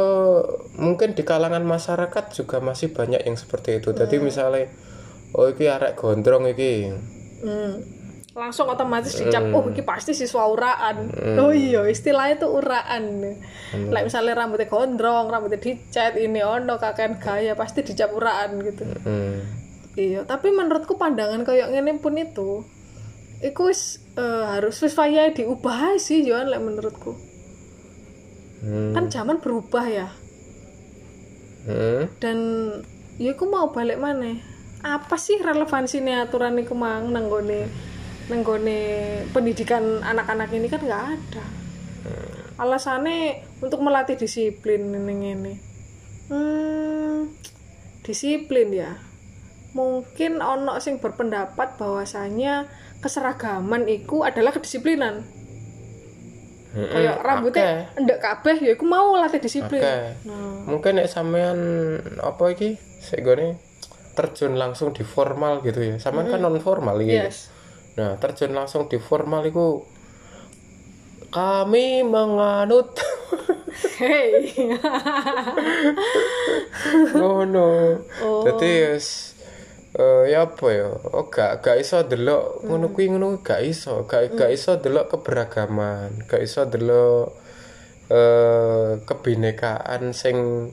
mungkin 0.82 1.13
di 1.13 1.22
kalangan 1.22 1.62
masyarakat 1.62 2.34
juga 2.34 2.58
masih 2.58 2.89
banyak 2.89 3.22
yang 3.22 3.38
seperti 3.38 3.78
itu. 3.78 3.94
Jadi 3.94 4.18
misalnya 4.18 4.70
oh 5.38 5.50
iki 5.50 5.70
arek 5.70 5.94
gondrong 5.98 6.50
iki. 6.50 6.89
Hmm. 7.46 7.74
Langsung 8.30 8.72
otomatis 8.72 9.20
dicap, 9.20 9.51
oh 9.51 9.68
ini 9.68 9.84
pasti 9.84 10.16
siswa 10.16 10.48
uraan. 10.48 11.12
Oh 11.42 11.51
iya, 11.51 11.84
istilahnya 11.89 12.39
itu 12.39 12.48
uraan. 12.48 13.36
Like 13.89 14.08
misalnya 14.08 14.38
rambutnya 14.38 14.70
gondrong, 14.70 15.28
rambutnya 15.28 15.60
dicat, 15.60 16.16
ini 16.16 16.39
ono 16.39 16.80
kakek 16.80 17.20
gaya, 17.20 17.58
pasti 17.60 17.84
dicap 17.84 18.16
uraan 18.16 18.63
gitu. 18.63 18.86
Hmm. 19.04 19.44
Iya, 19.98 20.24
tapi 20.24 20.56
menurutku 20.56 20.96
pandangan 20.96 21.44
kayak 21.44 21.74
ngene 21.74 22.00
pun 22.00 22.16
itu 22.16 22.63
iku 23.39 23.72
wis 23.72 24.03
eh, 24.19 24.46
harus 24.55 24.79
wis 24.84 24.96
wayahe 24.96 25.31
diubah 25.36 25.96
sih 26.00 26.24
Johan 26.24 26.51
lek 26.51 26.63
menurutku. 26.63 27.15
Hmm. 28.60 28.91
Kan 28.91 29.08
zaman 29.08 29.39
berubah 29.39 29.86
ya. 29.88 30.08
Hmm. 31.67 32.12
Dan 32.19 32.38
ya 33.15 33.36
iku 33.36 33.48
mau 33.48 33.72
balik 33.72 34.00
mana? 34.00 34.36
Apa 34.84 35.19
sih 35.19 35.39
relevansinya 35.39 36.24
aturan 36.27 36.60
iku 36.60 36.75
mang 36.75 37.12
nanggone 37.12 37.67
nanggone 38.29 38.79
pendidikan 39.34 40.05
anak-anak 40.05 40.53
ini 40.53 40.67
kan 40.69 40.86
nggak 40.86 41.05
ada. 41.17 41.46
Alasannya 42.60 43.48
untuk 43.63 43.79
melatih 43.79 44.19
disiplin 44.19 44.91
ini 44.91 45.31
ini. 45.31 45.53
Hmm, 46.27 47.31
disiplin 48.03 48.67
ya. 48.75 49.00
Mungkin 49.72 50.43
ono 50.43 50.75
sing 50.84 51.00
berpendapat 51.00 51.79
bahwasanya 51.79 52.67
keseragaman 53.00 53.88
itu 53.88 54.22
adalah 54.24 54.51
kedisiplinan. 54.51 55.24
Hmm. 56.70 56.86
Kayak 56.86 57.18
rambutnya 57.25 57.89
ndek 57.98 58.22
kabeh 58.22 58.56
ya 58.62 58.72
iku 58.77 58.86
mau 58.86 59.18
latih 59.18 59.41
disiplin. 59.41 59.82
Oke. 59.82 59.98
Nah, 60.29 60.70
Mungkin 60.70 61.01
nek 61.01 61.10
sampean 61.10 61.60
apa 62.22 62.44
iki? 62.53 62.77
Sik 63.01 63.25
terjun 64.13 64.60
langsung 64.60 64.94
di 64.94 65.01
formal 65.01 65.65
gitu 65.65 65.79
ya. 65.82 65.96
Sampean 65.98 66.29
kan 66.29 66.44
non 66.44 66.60
formal 66.62 67.00
iki. 67.01 67.15
yes. 67.18 67.50
Nah, 67.98 68.20
terjun 68.22 68.53
langsung 68.53 68.86
di 68.86 69.01
formal 69.01 69.48
itu 69.48 69.82
kami 71.34 72.06
menganut 72.06 72.94
Hey. 74.00 74.56
ngono. 77.15 78.00
Oh. 78.24 78.44
Dadi 78.48 78.96
wis 78.96 79.28
eh 80.00 80.32
ya 80.32 80.48
apa 80.48 80.68
ya? 80.72 80.88
Oh 81.12 81.27
gak 81.27 81.60
gak 81.60 81.75
iso 81.75 82.00
delok 82.01 82.63
ngono 82.63 82.96
kuwi 82.96 83.12
ngono 83.12 83.44
gak 83.44 83.60
iso. 83.62 84.08
Gak 84.08 84.34
gak 84.34 84.50
iso 84.50 84.79
delok 84.79 85.12
keberagaman, 85.12 86.24
gak 86.24 86.39
iso 86.39 86.63
delok 86.63 87.36
eh 88.08 89.03
kebinekaan 89.03 90.15
sing 90.15 90.72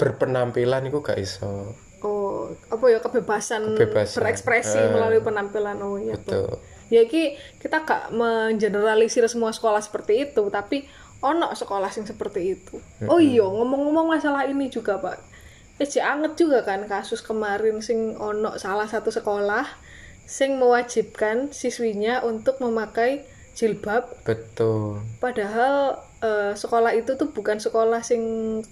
berpenampilan 0.00 0.88
iku 0.88 1.04
gak 1.04 1.20
iso. 1.20 1.76
Oh, 2.02 2.50
apa 2.66 2.84
ya 2.90 2.98
kebebasan, 2.98 3.78
Kebebasan. 3.78 4.18
berekspresi 4.18 4.74
Eh. 4.74 4.90
melalui 4.90 5.22
penampilan 5.22 5.78
oh 5.78 5.94
iya. 5.94 6.18
Betul. 6.18 6.58
Ya 6.90 7.06
iki 7.06 7.38
kita 7.62 7.86
gak 7.86 8.10
mengeneralisir 8.10 9.22
semua 9.30 9.54
sekolah 9.54 9.78
seperti 9.78 10.26
itu, 10.26 10.42
tapi 10.50 10.82
ono 11.22 11.54
sekolah 11.54 11.86
yang 11.88 12.02
seperti 12.02 12.58
itu. 12.58 12.82
Oh 13.06 13.22
iya, 13.22 13.46
ngomong-ngomong 13.46 14.10
masalah 14.10 14.42
ini 14.44 14.66
juga, 14.66 14.98
Pak. 14.98 15.22
Jek 15.84 16.02
anget 16.02 16.32
juga 16.36 16.62
kan 16.62 16.84
kasus 16.84 17.20
kemarin 17.20 17.78
sing 17.78 18.14
ono 18.16 18.54
salah 18.56 18.86
satu 18.86 19.08
sekolah 19.08 19.66
sing 20.22 20.56
mewajibkan 20.56 21.50
siswinya 21.50 22.22
untuk 22.22 22.58
memakai 22.58 23.24
jilbab 23.52 24.08
Betul. 24.22 25.02
padahal 25.18 25.98
eh, 26.18 26.52
sekolah 26.54 26.92
itu 26.92 27.14
tuh 27.14 27.30
bukan 27.30 27.58
sekolah 27.58 28.00
sing 28.00 28.22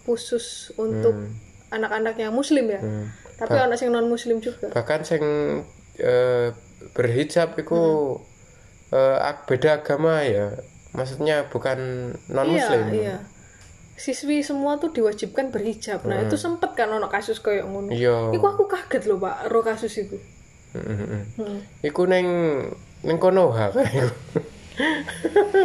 khusus 0.02 0.70
untuk 0.74 1.12
anak-anak 1.68 2.16
yang 2.16 2.32
muslim 2.32 2.66
ya. 2.66 2.80
Hmm. 2.80 3.06
Tapi 3.36 3.56
anak 3.56 3.76
sing 3.76 3.88
non 3.88 4.04
muslim 4.04 4.38
juga. 4.38 4.68
bahkan 4.68 5.00
sing 5.00 5.20
eh, 5.96 6.48
berhijab 6.92 7.56
itu 7.56 7.82
eh, 8.90 9.18
ag- 9.20 9.44
beda 9.44 9.80
agama 9.80 10.20
ya 10.22 10.56
maksudnya 10.90 11.46
bukan 11.46 11.78
non 12.26 12.48
muslim 12.48 12.84
Iya, 12.88 12.96
iya. 12.96 13.16
Siswi 14.00 14.40
semua 14.40 14.80
tuh 14.80 14.96
diwajibkan 14.96 15.52
berhijab. 15.52 16.08
Nah, 16.08 16.24
itu 16.24 16.40
sempet 16.40 16.72
kan 16.72 16.88
ono 16.88 17.12
kasus 17.12 17.36
kayak 17.44 17.68
ngono. 17.68 17.92
iya 17.92 18.32
Iku 18.32 18.46
aku 18.48 18.64
kaget 18.64 19.04
loh, 19.04 19.20
Pak, 19.20 19.52
ro 19.52 19.60
kasus 19.60 19.92
itu. 20.00 20.16
Mm, 20.72 20.80
mm, 20.80 20.96
mm. 20.96 21.22
Hmm. 21.36 21.58
iku 21.82 22.06
neng 22.06 22.26
neng 23.04 23.16
konoha 23.20 23.74
kan 23.74 23.84
iku. 23.90 24.08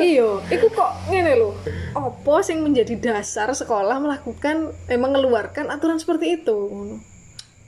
iya, 0.02 0.30
iku 0.52 0.68
kok 0.68 0.92
ngene 1.08 1.40
loh. 1.40 1.56
Apa 1.96 2.44
sing 2.44 2.60
menjadi 2.60 3.00
dasar 3.00 3.48
sekolah 3.56 4.04
melakukan 4.04 4.76
eh 4.92 5.00
mengeluarkan 5.00 5.72
aturan 5.72 6.02
seperti 6.02 6.44
itu? 6.44 6.52
Ngono. 6.52 7.00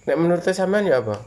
nek 0.07 0.15
menurut 0.15 0.39
sampean 0.39 0.87
ya 0.87 1.03
apa 1.03 1.19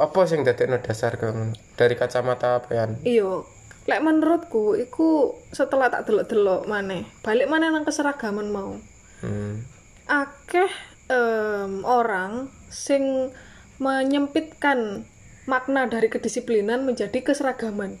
apa 0.00 0.20
sing 0.24 0.40
dadekno 0.40 0.80
dasar 0.80 1.20
ngono? 1.20 1.52
dari 1.76 1.92
kacamata 1.92 2.56
apean 2.56 2.96
Iya, 3.04 3.44
lek 3.88 4.04
menurutku 4.04 4.76
iku 4.76 5.32
setelah 5.48 5.88
tak 5.88 6.04
delok-delok 6.04 6.68
maneh, 6.68 7.08
balik 7.24 7.48
mana 7.48 7.72
nang 7.72 7.88
keseragaman 7.88 8.52
mau. 8.52 8.76
hmm. 9.24 9.64
akeh 10.08 10.72
em, 11.08 11.84
orang 11.88 12.52
sing 12.68 13.32
menyempitkan 13.80 15.08
makna 15.48 15.88
dari 15.88 16.12
kedisiplinan 16.12 16.84
menjadi 16.84 17.24
keseragaman. 17.24 17.96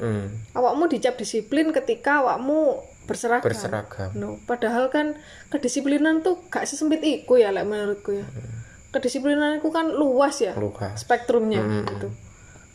Hmm. 0.00 0.40
Awakmu 0.56 0.88
dicap 0.88 1.20
disiplin 1.20 1.70
ketika 1.70 2.24
awakmu 2.24 2.80
berseragam. 3.04 3.44
berseragam 3.44 4.10
No, 4.16 4.40
padahal 4.48 4.88
kan 4.88 5.20
kedisiplinan 5.52 6.24
tuh 6.24 6.44
gak 6.48 6.64
sesempit 6.64 7.04
iku 7.04 7.36
ya 7.36 7.52
lek 7.52 7.68
menurutku 7.68 8.16
ya. 8.16 8.26
Kedisiplinan 8.88 9.60
itu 9.60 9.68
kan 9.68 9.92
luas 9.92 10.40
ya 10.40 10.56
luka 10.56 10.96
spektrumnya 10.96 11.60
gitu. 11.84 12.08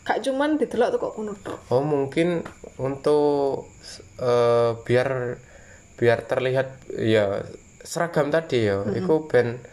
Gak 0.04 0.20
cuman 0.20 0.60
didelok 0.60 0.88
tuh 0.92 1.00
kok 1.00 1.12
ngono 1.16 1.32
oh 1.72 1.82
mungkin 1.82 2.44
untuk 2.76 3.72
eh, 4.20 4.76
biar 4.84 5.40
biar 5.96 6.18
terlihat 6.28 6.92
ya 6.92 7.40
seragam 7.80 8.28
tadi 8.28 8.68
ya. 8.68 8.84
Itu 8.92 9.24
ben 9.28 9.64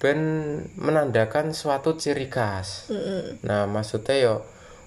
ben 0.00 0.20
menandakan 0.80 1.52
suatu 1.52 2.00
ciri 2.00 2.32
khas. 2.32 2.88
Mm-mm. 2.88 3.44
nah 3.44 3.68
maksudnya 3.68 4.16
ya 4.16 4.34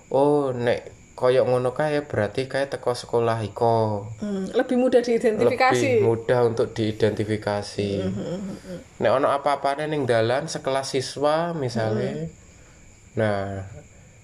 oh 0.09 0.49
nek 0.49 0.89
koyok 1.13 1.45
ngono 1.45 1.77
kae 1.77 2.01
berarti 2.09 2.49
kayak 2.49 2.73
teko 2.73 2.97
sekolah 2.97 3.37
iko. 3.45 4.09
Hmm, 4.17 4.49
lebih 4.57 4.81
mudah 4.81 5.05
diidentifikasi. 5.05 6.01
lebih 6.01 6.09
mudah 6.09 6.39
untuk 6.49 6.73
diidentifikasi. 6.73 7.89
Nek 8.97 9.11
ono 9.13 9.29
apa-apa 9.29 9.85
ning 9.85 10.09
dalan 10.09 10.49
sekelas 10.49 10.97
siswa 10.97 11.53
misalnya. 11.53 12.25
Nah 13.13 13.61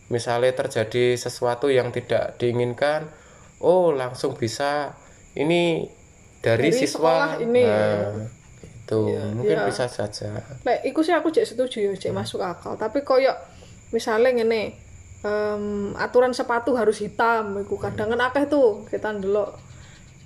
misalnya 0.09 0.51
terjadi 0.53 1.15
sesuatu 1.15 1.69
yang 1.69 1.93
tidak 1.93 2.37
diinginkan 2.41 3.09
oh 3.61 3.93
langsung 3.93 4.33
bisa 4.35 4.93
ini 5.37 5.85
dari, 6.39 6.71
Dari 6.71 6.79
siswa 6.79 7.35
ini. 7.39 7.63
nah, 7.63 8.15
itu 8.63 8.99
mungkin 9.37 9.57
iya. 9.59 9.67
bisa 9.67 9.85
saja 9.85 10.39
Lek 10.65 10.81
iku 10.87 11.03
sih 11.05 11.13
aku 11.13 11.29
cek 11.29 11.45
setuju 11.45 11.77
ya, 11.83 11.91
cek 11.93 12.15
masuk 12.15 12.41
akal. 12.41 12.73
Tapi 12.79 13.05
koyo 13.05 13.35
misalnya 13.93 14.33
ngene, 14.33 14.73
em, 15.21 15.93
aturan 15.99 16.33
sepatu 16.33 16.73
harus 16.73 16.97
hitam, 17.03 17.59
iku 17.61 17.77
kadang 17.77 18.15
kan 18.15 18.31
akeh 18.31 18.49
tuh 18.49 18.87
kita 18.89 19.13
ndelok. 19.13 19.59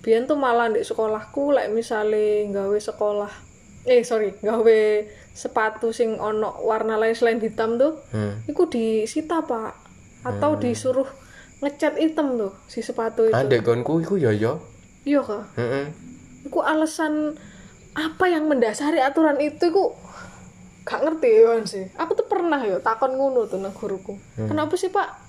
Biyen 0.05 0.29
tuh 0.29 0.37
malah 0.37 0.71
di 0.71 0.85
sekolahku 0.85 1.51
lek 1.55 1.73
misale 1.73 2.47
gawe 2.53 2.77
sekolah 2.77 3.52
eh 3.83 4.01
sorry, 4.01 4.35
gawe 4.39 4.79
sepatu 5.33 5.91
sing 5.91 6.15
ono 6.17 6.55
warna 6.61 6.95
lain 6.95 7.13
selain 7.13 7.41
hitam 7.41 7.75
tuh, 7.75 7.99
hmm. 8.11 8.47
iku 8.47 8.69
disita, 8.69 9.43
Pak. 9.43 9.73
Atau 10.23 10.55
disuruh 10.55 11.07
ngecat 11.59 11.99
hitam 11.99 12.39
tuh 12.39 12.51
si 12.67 12.79
sepatu 12.79 13.27
itu. 13.27 13.35
andek 13.35 13.63
gonku 13.63 13.99
iku 13.99 14.15
ya 14.15 14.31
ya 14.31 14.55
Iya 15.03 15.19
kah? 15.19 15.43
Heeh. 15.59 15.91
Iku 16.47 16.63
alasan 16.63 17.35
apa 17.93 18.25
yang 18.25 18.47
mendasari 18.49 18.99
aturan 18.99 19.37
itu 19.39 19.69
ku 19.69 19.93
gak 20.83 20.99
ngerti 20.99 21.29
ya 21.39 21.55
sih 21.63 21.85
aku 21.95 22.11
tuh 22.17 22.27
pernah 22.27 22.59
ya 22.59 22.75
takon 22.83 23.15
ngono 23.15 23.47
tuh 23.47 23.61
nang 23.61 23.71
guruku 23.71 24.19
kenapa 24.35 24.75
sih 24.75 24.91
pak 24.91 25.23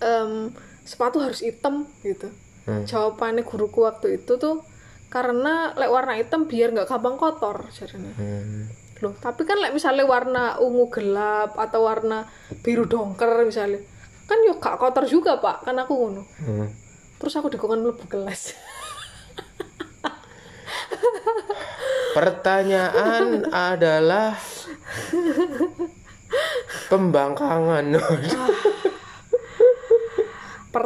Em, 0.00 0.48
sepatu 0.88 1.20
harus 1.20 1.44
hitam 1.44 1.84
gitu 2.00 2.32
Hmm. 2.60 2.84
jawabannya 2.84 3.42
guruku 3.42 3.82
waktu 3.84 4.20
itu 4.20 4.36
tuh 4.36 4.60
karena 5.10 5.74
lek 5.74 5.90
warna 5.90 6.14
hitam 6.14 6.46
biar 6.46 6.70
nggak 6.70 6.86
gampang 6.86 7.18
kotor 7.18 7.66
jarene 7.68 8.14
Hmm. 8.14 8.70
loh 9.02 9.14
tapi 9.16 9.42
kan 9.42 9.58
lek 9.58 9.74
misalnya 9.74 10.06
warna 10.06 10.56
ungu 10.56 10.86
gelap 10.88 11.58
atau 11.58 11.82
warna 11.82 12.24
biru 12.62 12.86
dongker 12.86 13.42
misalnya 13.42 13.82
kan 14.24 14.38
yuk 14.46 14.62
gak 14.62 14.78
kotor 14.78 15.02
juga 15.04 15.42
pak 15.42 15.66
kan 15.66 15.74
aku 15.74 15.92
ngono 15.92 16.22
Hmm. 16.38 16.70
terus 17.18 17.34
aku 17.34 17.50
dikongkon 17.50 17.82
mlebu 17.82 18.06
kelas 18.06 18.54
Pertanyaan 22.10 23.46
adalah 23.54 24.34
pembangkangan. 26.90 27.86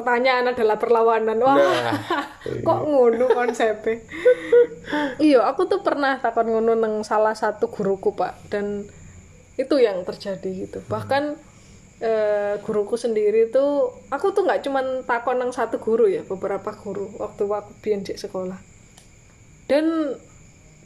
Pertanyaan 0.04 0.52
adalah 0.52 0.76
perlawanan. 0.76 1.40
Wah 1.40 1.56
Nah, 1.56 1.96
kok 2.68 2.80
ngono 2.84 3.32
konsepnya? 3.32 4.04
Iya 5.16 5.40
aku 5.48 5.64
tuh 5.64 5.80
pernah 5.80 6.20
takon 6.20 6.52
ngono 6.52 6.76
nang 6.76 7.00
salah 7.00 7.32
satu 7.32 7.72
guruku 7.72 8.12
pak. 8.12 8.52
Dan 8.52 8.84
itu 9.56 9.74
yang 9.80 10.04
terjadi 10.04 10.68
gitu. 10.68 10.84
Bahkan 10.84 11.40
eh, 12.04 12.60
guruku 12.60 13.00
sendiri 13.00 13.48
tuh 13.48 13.96
aku 14.12 14.36
tuh 14.36 14.44
nggak 14.44 14.60
cuman 14.60 15.08
takon 15.08 15.40
nang 15.40 15.56
satu 15.56 15.80
guru 15.80 16.04
ya 16.04 16.20
beberapa 16.28 16.76
guru 16.76 17.08
waktu 17.16 17.48
aku 17.48 17.72
biyen 17.80 18.04
di 18.04 18.12
sekolah. 18.12 18.60
Dan 19.64 20.12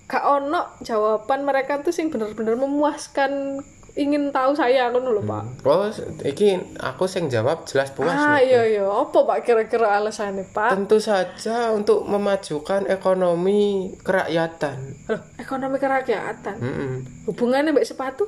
gak 0.08 0.24
ono 0.24 0.78
jawaban 0.86 1.42
mereka 1.42 1.82
tuh 1.82 1.90
sing 1.90 2.08
bener-bener 2.08 2.54
memuaskan 2.54 3.60
ingin 3.98 4.30
tahu 4.30 4.54
saya 4.54 4.86
aku 4.86 5.02
dulu 5.02 5.20
pak 5.20 5.42
oh, 5.64 5.90
iki 6.22 6.54
aku 6.78 7.04
sing 7.04 7.26
jawab 7.26 7.62
jelas 7.64 7.90
puas. 7.90 8.08
ah 8.08 8.38
iya 8.38 8.62
iya 8.62 8.86
apa 8.86 9.18
pak 9.20 9.42
kira-kira 9.42 9.90
alasannya 9.92 10.46
pak 10.46 10.70
Tentu 10.70 10.96
saja 10.98 11.70
untuk 11.70 12.02
memajukan 12.04 12.86
ekonomi 12.86 13.58
kerakyatan. 13.98 14.78
Loh, 15.04 15.20
ekonomi 15.36 15.76
kerakyatan 15.76 16.56
Mm-mm. 16.56 16.92
hubungannya 17.26 17.72
mbak 17.72 17.84
sepatu 17.84 18.24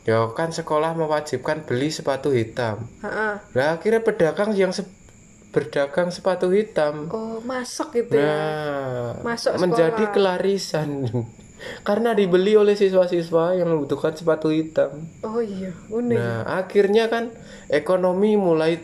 Ya 0.00 0.24
kan 0.30 0.48
sekolah 0.48 0.94
mewajibkan 0.94 1.60
beli 1.60 1.90
sepatu 1.90 2.30
hitam. 2.30 2.88
Heeh. 3.00 3.34
Nah 3.52 3.66
akhirnya 3.70 4.00
pedagang 4.00 4.54
yang 4.54 4.70
se- 4.70 4.88
berdagang 5.50 6.08
sepatu 6.08 6.48
hitam. 6.48 7.10
oh 7.10 7.42
masuk 7.42 7.92
gitu 7.92 8.14
ya 8.14 8.24
Nah, 8.24 9.20
Masuk 9.20 9.58
menjadi 9.58 9.98
sekolah. 9.98 10.14
kelarisan. 10.14 10.90
Karena 11.80 12.12
dibeli 12.12 12.52
oleh 12.52 12.72
siswa-siswa 12.72 13.52
yang 13.52 13.68
membutuhkan 13.68 14.12
sepatu 14.12 14.48
hitam. 14.48 15.06
oh 15.20 15.38
iya 15.38 15.70
unik 15.88 16.14
Nah, 16.14 16.40
akhirnya 16.56 17.06
kan 17.06 17.30
ekonomi 17.66 18.34
mulai 18.34 18.80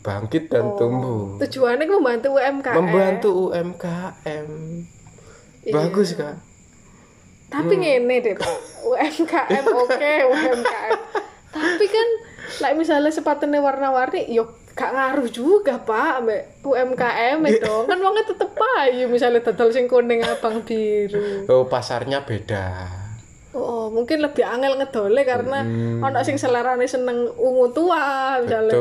bangkit 0.00 0.48
dan 0.48 0.72
tumbuh. 0.74 1.36
tujuannya 1.38 1.86
membantu 1.86 2.28
UMKM 2.32 2.74
Membantu 2.74 3.30
UMKM. 3.46 4.46
Iya. 5.62 5.72
Bagus, 5.74 6.14
Kak. 6.14 6.36
tapi 7.46 7.74
ngene 7.74 8.16
deh 8.20 8.34
pak 8.34 8.50
UMKM 8.82 9.64
oke 9.68 10.12
UMKM 10.26 10.98
tapi 11.54 11.84
kan 11.86 12.08
like 12.62 12.76
misalnya 12.78 13.10
sepatunya 13.12 13.58
warna-warni 13.60 14.28
yuk 14.32 14.66
gak 14.76 14.92
ngaruh 14.92 15.28
juga 15.32 15.80
pak 15.80 16.20
ambek 16.20 16.60
UMKM 16.60 17.40
itu. 17.48 17.74
Kan 17.88 17.98
wongnya 18.04 18.28
tetep 18.28 18.52
aja 18.76 19.04
misalnya 19.08 19.40
dodol 19.40 19.72
sing 19.72 19.88
kuning 19.88 20.20
abang 20.20 20.60
biru. 20.60 21.48
Oh, 21.48 21.64
pasarnya 21.64 22.22
beda. 22.22 22.92
oh 23.56 23.88
mungkin 23.88 24.20
lebih 24.20 24.44
angel 24.44 24.76
ngedole 24.76 25.24
karena 25.24 25.64
ono 26.04 26.20
sing 26.20 26.36
selerane 26.36 26.84
seneng 26.84 27.24
ungu 27.40 27.72
tua 27.72 28.36
misalnya. 28.44 28.76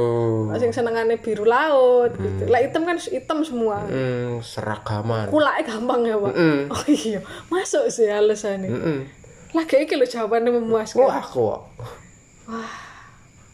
Ono 0.51 0.57
sing 0.59 0.75
senengane 0.75 1.15
biru 1.15 1.47
laut 1.47 2.11
gitu. 2.19 2.43
Lah 2.51 2.59
hitam 2.59 2.83
kan 2.83 2.99
hitam 2.99 3.39
semua. 3.47 3.87
Hmm, 3.87 4.43
seragaman. 4.43 5.31
kulaknya 5.31 5.63
gampang 5.63 6.03
ya 6.03 6.19
pak? 6.19 6.33
Mm. 6.35 6.61
oh 6.75 6.83
iya. 6.91 7.19
Masuk 7.47 7.87
sih 7.87 8.11
alasannya. 8.11 8.67
Mm-mm. 8.67 8.99
lagi 9.55 9.79
iki 9.79 9.95
lo 9.95 10.03
jawabannya 10.03 10.51
memuaskan. 10.59 10.99
Wah, 11.07 11.23
kok. 11.23 11.59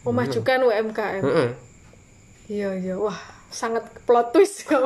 Memajukan 0.01 0.59
UMKM 0.65 1.21
Mm-mm. 1.21 1.49
iya 2.49 2.73
iya. 2.77 2.97
Wah 2.97 3.17
sangat 3.51 3.85
plot 4.07 4.33
twist 4.33 4.65
pak 4.65 4.81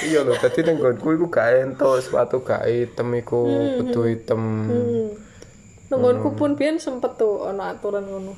Iya 0.00 0.24
loh, 0.24 0.32
tadi 0.32 0.64
nang 0.64 0.80
nggonku 0.80 1.12
iku 1.12 1.26
gak 1.28 1.60
ento 1.60 2.00
sepatu 2.00 2.40
gak 2.40 2.64
hitam 2.64 3.12
iku, 3.12 3.44
kudu 3.84 4.00
hitam. 4.08 4.40
hmm. 4.64 5.08
nungguanku 5.92 6.40
pun 6.40 6.56
biyen 6.56 6.80
sempet 6.80 7.20
tuh 7.20 7.44
ono 7.44 7.68
aturan 7.68 8.08
ngono. 8.08 8.32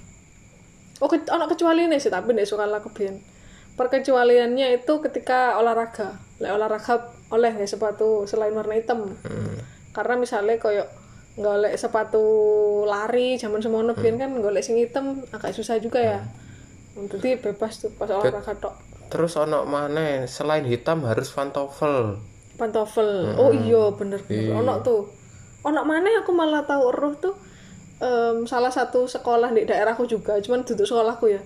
Oh 0.98 1.06
ke, 1.06 1.22
ono 1.30 1.46
kecuali 1.46 1.86
sih 2.02 2.10
tapi 2.10 2.34
nek 2.34 2.50
suka 2.50 2.66
laku 2.66 2.90
biyen. 2.90 3.22
Perkecualiannya 3.78 4.74
itu 4.82 4.98
ketika 5.06 5.54
olahraga. 5.60 6.18
Lek 6.42 6.50
olahraga 6.50 7.14
oleh 7.30 7.54
nggak 7.54 7.70
sepatu 7.70 8.26
selain 8.26 8.56
warna 8.56 8.74
hitam. 8.74 9.14
Karena 9.94 10.14
misalnya 10.18 10.58
koyo 10.58 10.88
golek 11.32 11.80
sepatu 11.80 12.20
lari 12.84 13.40
zaman 13.40 13.64
semono 13.64 13.96
biyen 13.96 14.20
kan 14.20 14.36
golek 14.36 14.60
sing 14.60 14.76
hitam 14.76 15.24
agak 15.32 15.56
susah 15.56 15.80
juga 15.80 16.00
ya. 16.00 16.20
Jadi 16.92 17.40
bebas 17.40 17.80
tuh 17.80 17.88
pas 17.96 18.08
olahraga 18.12 18.52
tok. 18.60 18.74
Terus 19.08 19.36
ono 19.40 19.64
mana 19.64 20.28
selain 20.28 20.64
hitam 20.68 21.04
harus 21.08 21.32
pantofel. 21.32 22.20
pantofel. 22.60 23.32
Oh 23.40 23.48
iya 23.48 23.88
bener 23.96 24.20
bener. 24.28 24.52
Ono 24.60 24.84
tuh. 24.84 25.08
Ono 25.64 25.80
mana 25.88 26.20
aku 26.20 26.36
malah 26.36 26.68
tahu 26.68 26.92
eruh 26.92 27.16
tuh 27.16 27.34
em, 28.00 28.44
salah 28.44 28.68
satu 28.68 29.08
sekolah 29.08 29.56
di 29.56 29.64
daerahku 29.64 30.04
juga 30.04 30.36
cuman 30.36 30.68
duduk 30.68 30.84
sekolahku 30.84 31.32
ya. 31.32 31.40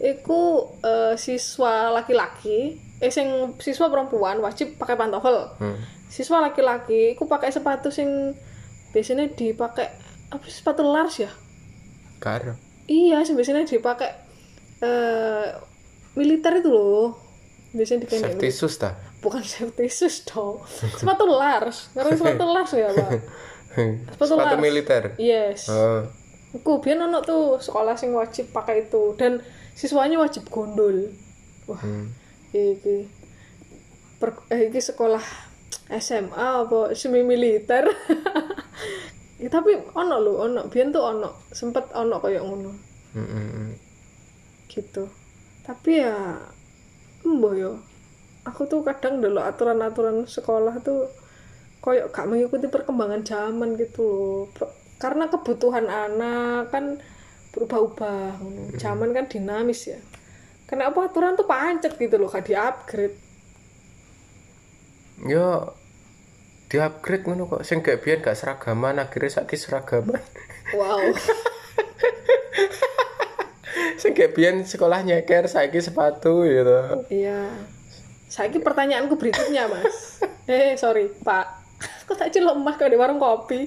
Iku 0.00 0.68
eh, 0.84 1.14
siswa 1.16 1.88
laki-laki 1.96 2.76
eh 3.00 3.08
sing 3.08 3.56
siswa 3.56 3.88
perempuan 3.88 4.36
wajib 4.44 4.76
pakai 4.76 5.00
pantofel. 5.00 5.48
Hmm. 5.56 5.80
siswa 6.10 6.42
laki-laki 6.42 7.14
iku 7.14 7.24
pakai 7.30 7.54
sepatu 7.54 7.88
sing 7.88 8.34
biasanya 8.90 9.30
dipakai 9.30 9.86
apa 10.28 10.44
sih, 10.44 10.60
sepatu 10.60 10.82
lars 10.82 11.18
ya 11.18 11.30
Karo. 12.18 12.54
iya 12.86 13.18
biasanya 13.20 13.64
dipakai 13.64 14.10
eh 14.80 15.46
militer 16.12 16.58
itu 16.58 16.68
loh 16.68 17.14
biasanya 17.70 18.02
dikain 18.02 18.22
Safety 18.24 18.50
shoes 18.50 18.76
ta. 18.76 18.98
bukan 19.20 19.42
safety 19.42 19.86
shoes 19.86 20.24
dong 20.24 20.58
sepatu 20.96 21.24
lars 21.24 21.92
karena 21.92 22.12
sepatu 22.12 22.44
lars 22.46 22.70
ya 22.72 22.88
pak 22.90 23.10
Sepatu 24.10 24.34
Sepatu 24.34 24.56
lars. 24.56 24.58
militer. 24.58 25.02
yes 25.16 25.70
Oh. 25.70 26.02
aku 26.50 26.82
biar 26.82 26.98
ono 26.98 27.22
tuh 27.22 27.56
sekolah 27.56 27.94
sing 27.94 28.10
wajib 28.10 28.50
pakai 28.50 28.82
itu 28.84 29.14
dan 29.14 29.38
siswanya 29.72 30.18
wajib 30.18 30.50
gondol 30.50 31.06
wah 31.64 31.78
Hmm. 31.78 32.10
iki 32.50 33.06
per, 34.18 34.34
eh, 34.50 34.66
iki 34.66 34.82
sekolah 34.82 35.22
SMA 35.98 36.46
apa 36.66 36.94
semi 36.94 37.26
militer 37.26 37.82
ya, 39.42 39.48
tapi 39.54 39.74
ono 39.98 40.16
lho 40.22 40.32
ono 40.38 40.60
biar 40.70 40.94
tuh 40.94 41.02
ono 41.02 41.50
sempet 41.50 41.90
ono 41.90 42.22
kayak 42.22 42.46
ngono. 42.46 42.70
Gitu. 44.70 45.02
Tapi 45.66 45.90
ya 45.98 46.38
embo 47.26 47.50
yo. 47.58 47.82
Aku 48.46 48.70
tuh 48.70 48.86
kadang 48.86 49.18
dulu 49.18 49.42
aturan-aturan 49.42 50.24
sekolah 50.24 50.78
tuh 50.80 51.10
koyok 51.84 52.14
gak 52.14 52.28
mengikuti 52.28 52.70
perkembangan 52.70 53.24
zaman 53.24 53.76
gitu 53.76 54.44
loh 54.46 54.72
karena 55.00 55.32
kebutuhan 55.32 55.88
anak 55.88 56.68
kan 56.68 57.00
berubah-ubah 57.50 58.36
zaman 58.78 59.10
kan 59.10 59.26
dinamis 59.26 59.90
ya. 59.90 59.98
Kenapa 60.70 61.10
aturan 61.10 61.34
tuh 61.34 61.50
pancet 61.50 61.98
gitu 61.98 62.14
loh 62.14 62.30
gak 62.30 62.46
di 62.46 62.54
upgrade 62.54 63.18
Yo 65.26 65.79
di 66.70 66.78
upgrade 66.78 67.26
ngono 67.26 67.50
kok. 67.50 67.66
Sing 67.66 67.82
gak 67.82 67.98
biyen 68.06 68.22
gak 68.22 68.38
seragaman 68.38 69.02
akhirnya 69.02 69.42
saiki 69.42 69.58
seragaman. 69.58 70.22
wow. 70.78 71.02
Sing 73.98 74.14
gak 74.14 74.32
biyen 74.38 74.62
sekolah 74.62 75.02
nyeker 75.02 75.50
saiki 75.50 75.82
sepatu 75.82 76.46
gitu. 76.46 77.04
iya. 77.10 77.50
Saya 78.30 78.54
pertanyaanku 78.54 79.18
berikutnya 79.18 79.66
mas. 79.66 80.22
Eh 80.46 80.78
sorry 80.78 81.10
pak. 81.10 81.58
Kok 82.06 82.14
tak 82.14 82.30
celok 82.30 82.54
emas 82.54 82.78
kalau 82.78 82.94
di 82.94 82.98
warung 82.98 83.18
kopi? 83.18 83.66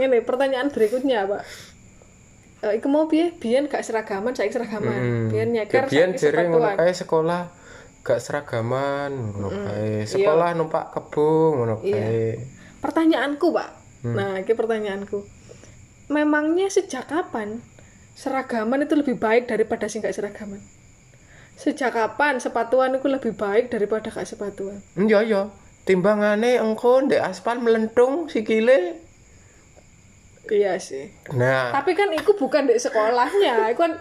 Ini 0.00 0.24
pertanyaan 0.24 0.72
berikutnya 0.72 1.28
pak. 1.28 1.44
Eh, 2.64 2.80
iku 2.80 2.88
mau 2.88 3.04
biyen 3.04 3.68
gak 3.68 3.84
seragaman 3.84 4.32
saiki 4.32 4.56
seragaman. 4.56 5.28
Biyen 5.28 5.52
nyeker 5.52 5.92
Biyen 5.92 6.16
saiki 6.16 6.32
jere 6.32 6.48
ngono. 6.48 6.64
sepatuan. 6.64 6.76
Kae 6.80 6.92
sekolah 6.96 7.42
gak 8.04 8.20
seragaman 8.20 9.32
ngono 9.32 9.48
kae. 9.48 10.04
Sekolah 10.04 10.52
numpak 10.52 10.92
kebo 10.92 11.56
ngono 11.56 11.80
kae. 11.80 12.36
pertanyaanku 12.84 13.48
pak. 13.48 13.70
Nah 14.04 14.44
ini 14.44 14.52
pertanyaanku. 14.52 15.24
Memangnya 16.12 16.68
sejak 16.68 17.08
kapan 17.08 17.64
seragaman 18.12 18.84
itu 18.84 18.92
lebih 18.92 19.16
baik 19.16 19.48
daripada 19.48 19.88
sing 19.88 20.04
gak 20.04 20.12
seragaman? 20.12 20.60
Sejak 21.56 21.96
kapan 21.96 22.36
sepatuan 22.36 22.92
itu 22.92 23.08
lebih 23.08 23.32
baik 23.32 23.72
daripada 23.72 24.12
gak 24.12 24.28
sepatuan? 24.28 24.84
Iya 25.00 25.24
iya. 25.24 25.42
timbangane 25.84 26.56
engko 26.60 27.04
ndek 27.04 27.20
aspal 27.20 27.60
melentung 27.60 28.28
sikile. 28.28 29.00
Iya 30.48 30.76
sih. 30.76 31.08
Nah. 31.32 31.72
Tapi 31.72 31.96
kan 31.96 32.12
itu 32.12 32.36
bukan 32.36 32.68
di 32.68 32.76
sekolahnya. 32.76 33.72
Itu 33.72 33.80
kan 33.80 33.92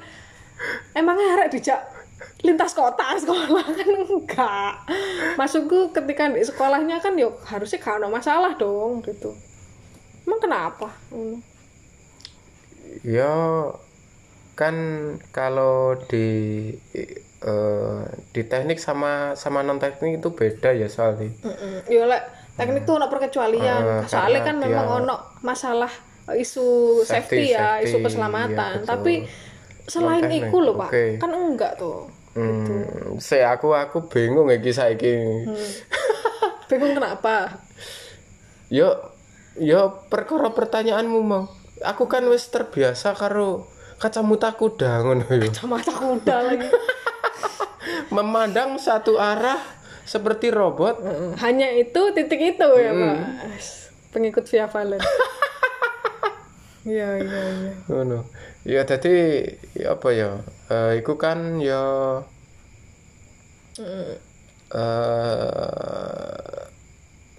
emangnya 0.96 1.40
harap 1.40 1.48
dijak 1.52 1.93
lintas 2.44 2.72
kota 2.72 3.16
sekolah 3.22 3.64
kan 3.66 3.90
enggak 4.04 4.72
masukku 5.34 5.90
ketika 5.90 6.28
di 6.28 6.44
sekolahnya 6.44 7.00
kan 7.00 7.16
yuk 7.16 7.40
harusnya 7.42 7.80
gak 7.80 7.98
ada 7.98 8.08
masalah 8.08 8.52
dong 8.54 9.00
gitu 9.02 9.32
emang 10.24 10.40
kenapa 10.40 10.92
Hmm. 11.08 11.40
ya 13.02 13.32
kan 14.54 14.76
kalau 15.30 15.98
di 16.06 16.28
eh, 17.42 18.02
di 18.30 18.42
teknik 18.44 18.78
sama 18.78 19.34
sama 19.34 19.60
non 19.60 19.76
teknik 19.78 20.20
itu 20.20 20.30
beda 20.30 20.70
ya 20.72 20.86
soalnya 20.86 21.34
Mm-mm. 21.42 21.90
Ya 21.90 22.06
lek 22.06 22.24
teknik 22.54 22.86
tuh 22.86 22.96
ono 22.96 23.10
perkecualian. 23.10 23.82
Eh, 23.82 24.04
Soalnya 24.06 24.46
kan 24.46 24.56
memang 24.56 24.86
dia- 24.86 24.96
ono 25.02 25.16
masalah 25.42 25.90
isu 26.32 27.02
safety, 27.02 27.50
Safety, 27.50 27.52
ya, 27.52 27.82
isu 27.82 27.98
safety, 27.98 28.06
keselamatan. 28.06 28.54
iya, 28.70 28.78
betul. 28.78 28.88
Tapi 28.88 29.14
selain 29.84 30.24
itu 30.30 30.58
loh, 30.58 30.74
Pak. 30.78 30.88
oke. 30.88 31.06
Kan 31.18 31.32
enggak 31.34 31.72
tuh. 31.76 32.13
Hmm, 32.34 33.22
saya 33.22 33.54
aku 33.54 33.78
aku 33.78 34.10
bingung 34.10 34.50
iki 34.50 34.74
saiki. 34.74 35.46
Bingung 36.70 36.98
kenapa? 36.98 37.62
Yo 38.74 38.90
yo 39.62 40.02
perkara 40.10 40.50
pertanyaanmu 40.50 41.20
mau. 41.22 41.46
Aku 41.86 42.10
kan 42.10 42.26
wis 42.34 42.50
terbiasa 42.50 43.14
karo 43.14 43.70
kacamata 44.02 44.58
kuda 44.58 45.06
ngono 45.06 45.30
yo. 45.30 45.54
Sama 45.54 45.78
kuda 45.78 46.36
lagi. 46.42 46.70
Memandang 48.16 48.82
satu 48.82 49.22
arah 49.22 49.62
seperti 50.04 50.50
robot. 50.50 51.06
Hanya 51.38 51.70
itu 51.78 52.12
titik 52.18 52.58
itu 52.58 52.70
ya, 52.78 52.92
Pak. 52.94 53.18
Pengikut 54.10 54.46
Via 54.50 54.66
Valen. 54.70 55.02
Iya, 56.84 57.16
iya, 57.16 57.42
iya. 57.48 57.74
Ngono. 57.88 58.28
Ya 58.64 58.88
dadi 58.88 59.44
ya 59.76 60.00
apa 60.00 60.10
ya? 60.16 60.40
Eh 60.72 61.04
iku 61.04 61.20
kan 61.20 61.60
ya 61.60 61.84
eh 63.84 64.16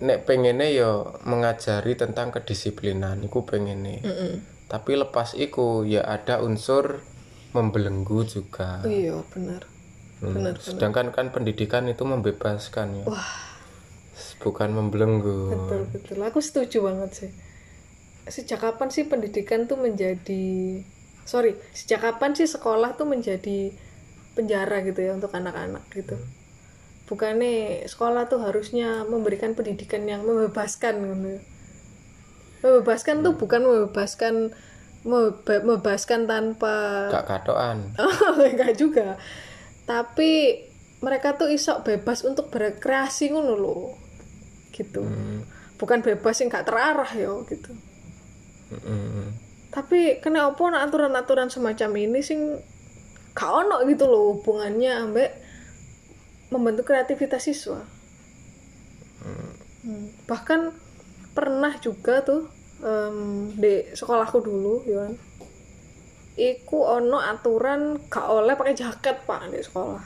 nek 0.05 0.19
pengene 0.29 0.75
ya 0.77 1.01
mengajari 1.25 1.97
tentang 1.97 2.29
kedisiplinan 2.35 3.25
iku 3.25 3.49
pengene. 3.49 4.05
Tapi 4.69 4.93
lepas 5.01 5.33
iku 5.39 5.87
ya 5.89 6.05
ada 6.05 6.45
unsur 6.45 7.01
membelenggu 7.55 8.27
juga. 8.27 8.83
Iya, 8.83 9.23
benar. 9.31 9.63
Hmm, 10.19 10.57
Sedangkan 10.59 11.15
kan 11.15 11.31
pendidikan 11.31 11.87
itu 11.87 12.03
membebaskan 12.03 13.05
ya. 13.05 13.07
Bukan 14.43 14.71
membelenggu. 14.75 15.55
Betul, 15.55 15.81
betul. 15.95 16.19
Aku 16.27 16.39
setuju 16.43 16.91
banget 16.91 17.11
sih. 17.15 17.31
Sejak 18.27 18.61
kapan 18.65 18.89
sih 18.91 19.05
pendidikan 19.07 19.71
tuh 19.71 19.79
menjadi 19.79 20.81
sorry, 21.25 21.57
sejak 21.73 22.05
kapan 22.05 22.37
sih 22.37 22.49
sekolah 22.49 22.97
tuh 22.97 23.09
menjadi 23.09 23.73
penjara 24.37 24.85
gitu 24.85 25.01
ya 25.01 25.17
untuk 25.17 25.33
anak-anak 25.33 25.85
gitu. 25.93 26.17
Bukannya 27.05 27.85
sekolah 27.85 28.29
tuh 28.33 28.41
harusnya 28.41 29.05
memberikan 29.05 29.53
pendidikan 29.53 30.05
yang 30.09 30.25
membebaskan 30.25 31.01
gitu. 31.05 31.41
Membebaskan 32.65 33.21
tuh 33.21 33.37
bukan 33.37 33.61
membebaskan 33.61 34.57
mebe- 35.05 35.63
membebaskan 35.65 36.25
tanpa 36.25 37.09
Gak 37.13 37.29
katoan. 37.29 37.93
Oh, 38.01 38.41
enggak 38.41 38.77
juga. 38.81 39.21
Tapi 39.85 40.65
mereka 41.05 41.37
tuh 41.37 41.53
isok 41.53 41.85
bebas 41.85 42.25
untuk 42.25 42.49
berkreasi 42.49 43.37
ngono 43.37 43.55
loh. 43.61 44.01
Gitu. 44.73 45.05
Bukan 45.77 46.01
bebas 46.01 46.41
yang 46.41 46.49
gak 46.49 46.73
terarah 46.73 47.13
ya 47.13 47.37
gitu. 47.45 47.73
Mm-mm. 48.73 49.44
Tapi 49.75 50.23
kena 50.23 50.55
nak 50.55 50.83
aturan-aturan 50.87 51.51
semacam 51.51 51.91
ini 51.99 52.23
sing 52.23 52.63
gak 53.35 53.51
ono 53.51 53.83
gitu 53.91 54.07
loh 54.07 54.39
hubungannya 54.39 54.95
ambek 54.95 55.35
membentuk 56.55 56.87
kreativitas 56.87 57.43
siswa. 57.43 57.83
Hmm. 59.27 60.15
Bahkan 60.31 60.71
pernah 61.35 61.75
juga 61.83 62.23
tuh 62.23 62.47
em, 62.87 63.51
di 63.59 63.91
sekolahku 63.91 64.39
dulu, 64.39 64.87
ya. 64.87 65.11
Iku 66.39 66.79
ono 66.87 67.19
aturan 67.19 67.99
gak 68.07 68.31
oleh 68.31 68.55
pakai 68.55 68.79
jaket 68.79 69.27
pak 69.27 69.51
di 69.51 69.59
sekolah. 69.59 70.05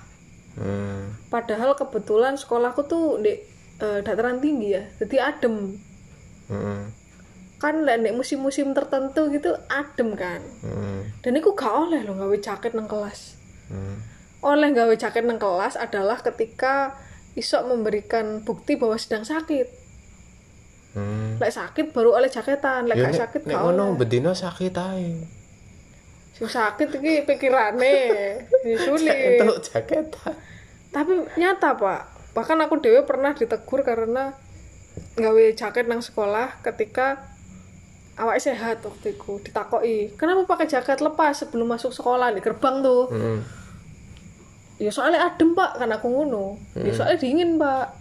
Hmm. 0.57 1.13
Padahal 1.29 1.77
kebetulan 1.77 2.41
sekolahku 2.41 2.89
tuh 2.89 3.21
di 3.21 3.37
eh, 3.85 4.01
dataran 4.01 4.41
tinggi 4.41 4.73
ya, 4.73 4.89
jadi 4.97 5.37
adem. 5.37 5.77
Mm-mm. 6.49 6.81
Kan 7.59 7.83
di 7.83 8.11
musim-musim 8.15 8.71
tertentu 8.71 9.27
gitu 9.35 9.51
adem 9.67 10.15
kan. 10.15 10.39
Mm-mm. 10.63 11.23
Dan 11.27 11.39
iku 11.39 11.59
gak 11.59 11.75
oleh 11.75 12.07
loh 12.07 12.15
gawe 12.15 12.37
jaket 12.39 12.73
nang 12.79 12.87
kelas. 12.87 13.35
Mm. 13.71 13.97
Oleh 14.47 14.71
gawe 14.71 14.95
jaket 14.95 15.27
nang 15.27 15.43
kelas 15.43 15.75
adalah 15.75 16.23
ketika 16.23 16.95
isok 17.35 17.67
memberikan 17.67 18.47
bukti 18.47 18.79
bahwa 18.79 18.95
sedang 18.95 19.27
sakit. 19.27 19.67
Mm. 20.95 21.43
Lek 21.43 21.51
sakit 21.51 21.91
baru 21.91 22.15
oleh 22.15 22.31
jaketan, 22.31 22.87
lek 22.87 22.97
Ya 22.99 23.11
gak 23.11 23.19
sakit 23.27 23.41
nek 23.47 23.55
gak 23.59 23.63
ngono 23.67 23.99
bedino 23.99 24.33
sakit 24.39 24.75
ae. 24.79 25.19
Sing 26.39 26.47
sakit 26.47 26.95
iki 27.03 27.27
pikirane, 27.27 27.95
sulit. 28.87 29.43
Entuk 29.43 29.59
jaket. 29.67 30.07
Tapi 30.95 31.13
nyata 31.35 31.75
pak, 31.75 32.33
bahkan 32.39 32.63
aku 32.63 32.79
dewe 32.79 33.03
pernah 33.03 33.35
ditegur 33.35 33.83
karena 33.83 34.39
gawe 35.19 35.45
jaket 35.59 35.91
nang 35.91 35.99
sekolah 35.99 36.63
ketika 36.63 37.38
awak 38.19 38.37
sehat 38.37 38.83
waktu 38.83 39.13
itu 39.13 39.33
ditakoki 39.41 40.13
kenapa 40.15 40.43
pakai 40.49 40.67
jaket 40.67 40.99
lepas 40.99 41.33
sebelum 41.37 41.67
masuk 41.67 41.91
sekolah 41.91 42.31
di 42.31 42.41
gerbang 42.41 42.81
tuh 42.81 43.07
Mm. 43.09 43.41
ya 44.79 44.91
soalnya 44.91 45.25
adem 45.25 45.53
pak 45.53 45.75
kan 45.77 45.89
aku 45.89 46.07
ngono 46.07 46.55
ya 46.77 46.91
soalnya 46.91 47.17
dingin 47.17 47.57
pak 47.57 47.95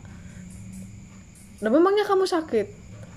nah 1.57 1.69
memangnya 1.69 2.03
kamu 2.03 2.25
sakit 2.25 2.67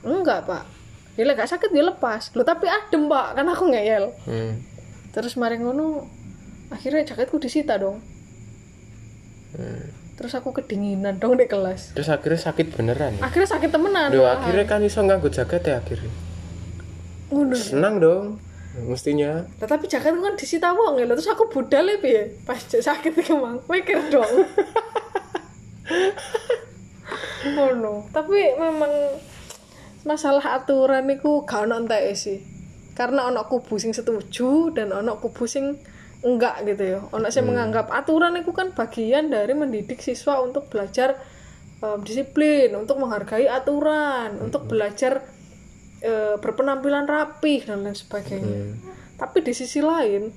enggak 0.03 0.45
pak 0.45 0.65
ya 1.13 1.27
gak 1.27 1.45
sakit 1.47 1.69
dia 1.69 1.83
lepas 1.83 2.33
lo 2.33 2.41
tapi 2.41 2.65
adem 2.65 3.05
pak 3.05 3.35
kan 3.35 3.47
aku 3.47 3.69
ngeyel 3.69 4.13
Mm. 4.25 4.53
terus 5.11 5.35
mari 5.35 5.57
ngono 5.57 6.05
akhirnya 6.69 7.05
jaketku 7.05 7.37
disita 7.37 7.77
dong 7.77 8.01
Mm. 9.51 9.83
terus 10.15 10.33
aku 10.33 10.53
kedinginan 10.53 11.17
dong 11.17 11.35
di 11.35 11.45
kelas 11.45 11.93
Terus 11.93 12.09
akhirnya 12.09 12.39
sakit 12.39 12.67
beneran. 12.71 13.17
ya? 13.17 13.25
akhirnya 13.25 13.49
sakit 13.51 13.69
temenan 13.69 14.09
malahan. 14.09 14.37
akhirnya 14.39 14.65
kan 14.65 14.81
iso 14.81 15.01
nganggo 15.01 15.29
jaket 15.29 15.65
ya 15.65 15.81
akhirnya. 15.81 16.13
Ngono. 17.31 17.55
Senang 17.57 18.03
dong. 18.03 18.38
Mestinya. 18.71 19.43
Lah, 19.59 19.66
tapi 19.66 19.90
jaketku 19.90 20.23
kan 20.23 20.38
disita 20.38 20.71
wong 20.71 21.03
ya 21.03 21.07
terus 21.11 21.27
aku 21.27 21.51
budal 21.51 21.90
ya 21.90 21.99
piye 21.99 22.38
pas 22.47 22.59
sakit 22.62 23.19
iki 23.19 23.35
mang. 23.35 23.59
Mikir 23.66 23.99
dong. 24.11 24.31
Ngono. 27.55 28.07
Tapi 28.14 28.55
memang 28.55 28.93
masalah 30.07 30.62
aturan 30.62 31.11
itu 31.11 31.43
gak 31.43 31.66
ono 31.66 31.83
entek 31.83 32.14
sih. 32.14 32.38
Karena 32.95 33.27
ono 33.27 33.43
kubu 33.49 33.81
sing 33.81 33.90
setuju 33.90 34.71
dan 34.71 34.95
ono 34.95 35.19
kubu 35.19 35.51
sing 35.51 35.75
enggak 36.23 36.62
gitu 36.69 36.85
ya. 36.95 37.01
Ono 37.11 37.27
sing 37.27 37.51
menganggap 37.51 37.90
aturan 37.90 38.38
itu 38.38 38.55
kan 38.55 38.71
bagian 38.71 39.35
dari 39.35 39.57
mendidik 39.57 39.99
siswa 39.99 40.38
untuk 40.45 40.71
belajar 40.71 41.19
em, 41.83 41.99
disiplin 42.07 42.71
untuk 42.77 43.03
menghargai 43.03 43.51
aturan 43.51 44.38
untuk 44.38 44.71
belajar 44.71 45.27
eh, 46.01 46.37
berpenampilan 46.41 47.07
rapih 47.09 47.65
dan 47.65 47.85
lain 47.85 47.97
sebagainya 47.97 48.77
tapi 49.21 49.45
di 49.45 49.53
sisi 49.53 49.85
lain 49.85 50.33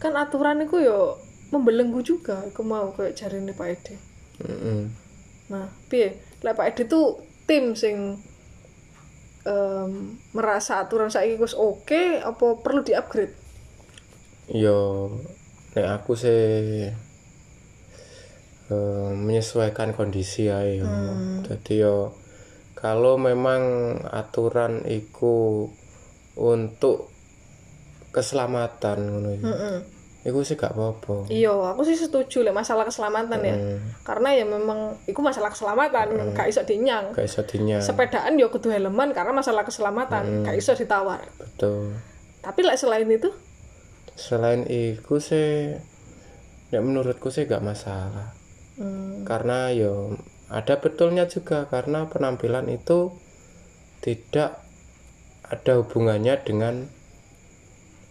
kan 0.00 0.16
aturan 0.16 0.64
itu 0.64 0.80
yo 0.80 1.16
membelenggu 1.50 2.00
juga 2.04 2.40
aku 2.46 2.62
mau 2.62 2.92
kayak 2.94 3.16
cari 3.16 3.40
Pak 3.52 3.68
Edi 3.68 3.96
Mm-mm. 4.40 4.80
Nah, 5.50 5.66
piye? 5.90 6.16
Lek 6.40 6.56
Pak 6.56 6.66
Edi 6.72 6.82
tuh 6.88 7.20
tim 7.44 7.76
sing 7.76 8.16
em, 9.44 9.90
merasa 10.32 10.80
aturan 10.80 11.10
saiki 11.12 11.36
wis 11.36 11.52
oke 11.52 12.22
apa 12.22 12.46
perlu 12.62 12.80
di-upgrade? 12.86 13.34
Yo 14.48 15.10
nek 15.74 15.86
aku 16.00 16.16
sih 16.16 16.88
eh, 18.70 19.10
menyesuaikan 19.12 19.92
kondisi 19.92 20.48
ya 20.48 20.62
yo. 20.64 20.88
Jadi 21.44 21.82
yo 21.82 22.14
kalau 22.80 23.20
memang 23.20 23.60
aturan 24.08 24.82
iku 24.88 25.68
untuk 26.36 27.12
keselamatan 28.10 28.98
ngono 29.06 29.30
ya. 29.36 29.42
Heeh. 29.44 29.78
Iku 30.20 30.44
sih 30.44 30.52
gak 30.52 30.76
apa-apa. 30.76 31.32
Iya, 31.32 31.72
aku 31.72 31.80
sih 31.80 31.96
setuju 31.96 32.44
lek 32.44 32.52
masalah 32.52 32.84
keselamatan 32.84 33.40
ya. 33.40 33.56
Hmm. 33.56 33.80
Karena 34.04 34.36
ya 34.36 34.44
memang 34.44 35.00
iku 35.08 35.24
masalah 35.24 35.48
keselamatan, 35.48 36.36
gak 36.36 36.44
iso 36.44 36.60
dinyang. 36.60 37.16
Gak 37.16 37.24
iso 37.24 37.40
dinyang. 37.40 37.80
Sepedaan 37.80 38.36
yo 38.36 38.52
kudu 38.52 38.68
helman 38.68 39.16
karena 39.16 39.32
masalah 39.32 39.64
keselamatan, 39.64 40.44
gak 40.44 40.60
iso 40.60 40.76
ditawar. 40.76 41.24
Betul. 41.40 41.96
Tapi 42.44 42.60
lek 42.60 42.76
selain 42.76 43.08
itu, 43.08 43.32
Selain 44.20 44.68
iku 44.68 45.16
sih 45.16 45.72
nek 46.68 46.82
menurutku 46.84 47.32
sih 47.32 47.48
gak 47.48 47.64
masalah. 47.64 48.36
hmm, 48.76 49.24
Karena 49.24 49.72
yo 49.72 50.12
ada 50.50 50.74
betulnya 50.76 51.24
juga 51.24 51.64
karena 51.66 52.10
penampilan 52.10 52.66
itu 52.68 53.14
tidak 54.02 54.58
ada 55.46 55.78
hubungannya 55.78 56.34
dengan 56.42 56.86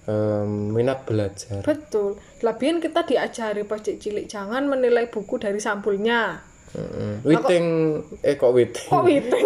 em, 0.05 0.49
minat 0.71 1.03
belajar. 1.03 1.61
betul 1.61 2.15
labian 2.41 2.79
kita 2.79 3.03
diajari 3.03 3.63
pas 3.63 3.79
cilik 3.79 4.25
jangan 4.25 4.65
menilai 4.65 5.07
buku 5.07 5.35
dari 5.37 5.59
sampulnya 5.59 6.47
Mm-mm. 6.69 7.25
Witing 7.25 7.65
eh 8.21 8.37
kok 8.37 8.53
witing? 8.53 8.87
kok 8.87 9.01
witing 9.01 9.45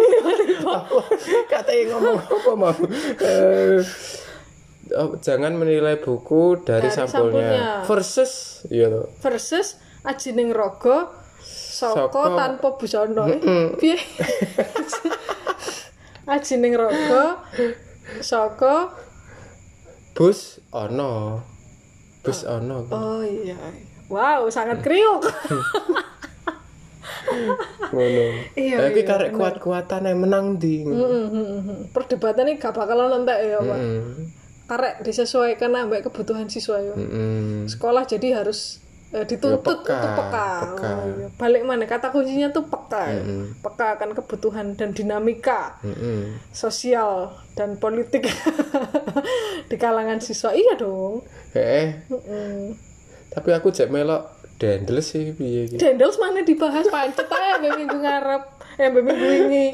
Katanya 1.50 1.82
ngomong 1.96 2.20
apa 2.20 2.52
mau? 2.52 2.76
Eh, 3.16 3.80
oh, 4.92 5.16
jangan 5.18 5.56
menilai 5.56 5.96
buku 5.96 6.60
dari, 6.60 6.84
Dari 6.84 6.88
sampulnya. 6.92 7.48
sampulnya. 7.80 7.88
Versus 7.88 8.32
iya 8.68 8.92
toh. 8.92 9.08
versus 9.24 9.80
ajining 10.04 10.52
rogo 10.52 11.08
soko 11.74 12.22
Saka- 12.22 12.38
tanpa 12.38 12.68
busana. 12.78 13.26
Piye? 13.74 13.98
Ajining 16.30 16.78
rogo 16.78 17.42
saka 18.22 18.94
Bus 20.14 20.62
ono. 20.70 21.42
Bus 22.22 22.46
ono. 22.46 22.86
oh 22.94 23.26
iya. 23.26 23.58
Wow 24.06 24.46
sangat 24.46 24.78
kriuk. 24.86 25.26
Ngono. 27.94 28.26
Iya, 28.54 28.76
Tapi 28.78 29.00
iya, 29.02 29.08
karek 29.08 29.30
kuat-kuatan 29.34 30.06
yang 30.06 30.18
menang 30.22 30.46
di. 30.60 30.86
Mm, 30.86 30.94
mm, 30.94 31.26
mm, 31.30 31.60
mm. 31.66 31.78
perdebatan 31.90 32.46
ini 32.46 32.60
gak 32.60 32.74
bakalan 32.76 33.10
entek 33.22 33.38
ya 33.42 33.58
pak. 33.58 33.78
Karek 34.64 34.94
disesuaikan 35.02 35.74
ambek 35.74 36.06
kebutuhan 36.08 36.46
siswa 36.46 36.78
ya. 36.78 36.94
Sekolah 37.66 38.06
jadi 38.06 38.38
harus 38.38 38.78
eh, 38.78 38.83
dituntut 39.22 39.62
Ya, 39.62 39.78
peka, 39.78 39.94
untuk 39.94 40.10
peka, 40.18 40.48
peka. 40.74 40.90
Oh, 40.90 41.06
iya. 41.08 41.26
balik 41.32 41.62
mana 41.62 41.84
kata 41.84 42.10
kuncinya 42.10 42.50
tuh 42.50 42.64
peka 42.64 43.02
ya. 43.08 43.22
Mm-mm. 43.22 43.62
peka 43.62 43.94
akan 43.94 44.10
kebutuhan 44.12 44.66
dan 44.72 44.90
dinamika 44.90 45.78
Mm-mm. 45.80 46.34
sosial 46.50 47.30
dan 47.52 47.76
politik 47.76 48.26
di 49.70 49.76
kalangan 49.76 50.18
siswa 50.18 50.50
iya 50.50 50.74
dong 50.74 51.22
Eh, 51.52 52.02
Mm-mm. 52.08 52.74
tapi 53.30 53.50
aku 53.50 53.70
cek 53.70 53.86
melok 53.88 54.26
dendel 54.54 54.98
sih 54.98 55.30
piye 55.30 55.66
iki. 55.68 55.76
Dendels 55.76 56.14
mana 56.16 56.42
dibahas 56.42 56.86
pancet 56.88 57.26
aja 57.26 57.58
minggu 57.70 57.94
ngarep 57.96 58.42
eh 58.76 58.88
minggu 58.88 59.12
ini 59.40 59.64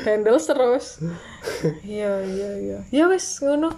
Dendels 0.00 0.44
terus 0.44 1.00
iya 1.86 2.12
iya 2.22 2.50
iya 2.58 2.78
ya 2.88 3.04
wes 3.06 3.40
ngono 3.40 3.68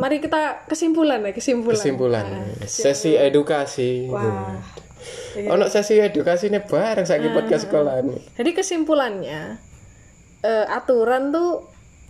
mari 0.00 0.16
kita 0.18 0.64
kesimpulan 0.64 1.20
ya 1.20 1.32
kesimpulan. 1.36 1.76
Kesimpulan. 1.76 2.24
Nah, 2.24 2.64
Sesi 2.64 3.14
edukasi. 3.20 4.08
wah. 4.08 4.56
Iya. 5.32 5.48
Ono 5.56 5.64
sesi 5.72 5.96
edukasi 5.96 6.52
ini 6.52 6.60
bareng 6.60 7.06
saiki 7.08 7.32
podcast 7.32 7.70
sekolah 7.70 8.04
nih. 8.04 8.20
jadi 8.36 8.50
kesimpulannya 8.52 9.56
eh, 10.44 10.66
aturan 10.68 11.32
tuh 11.32 11.64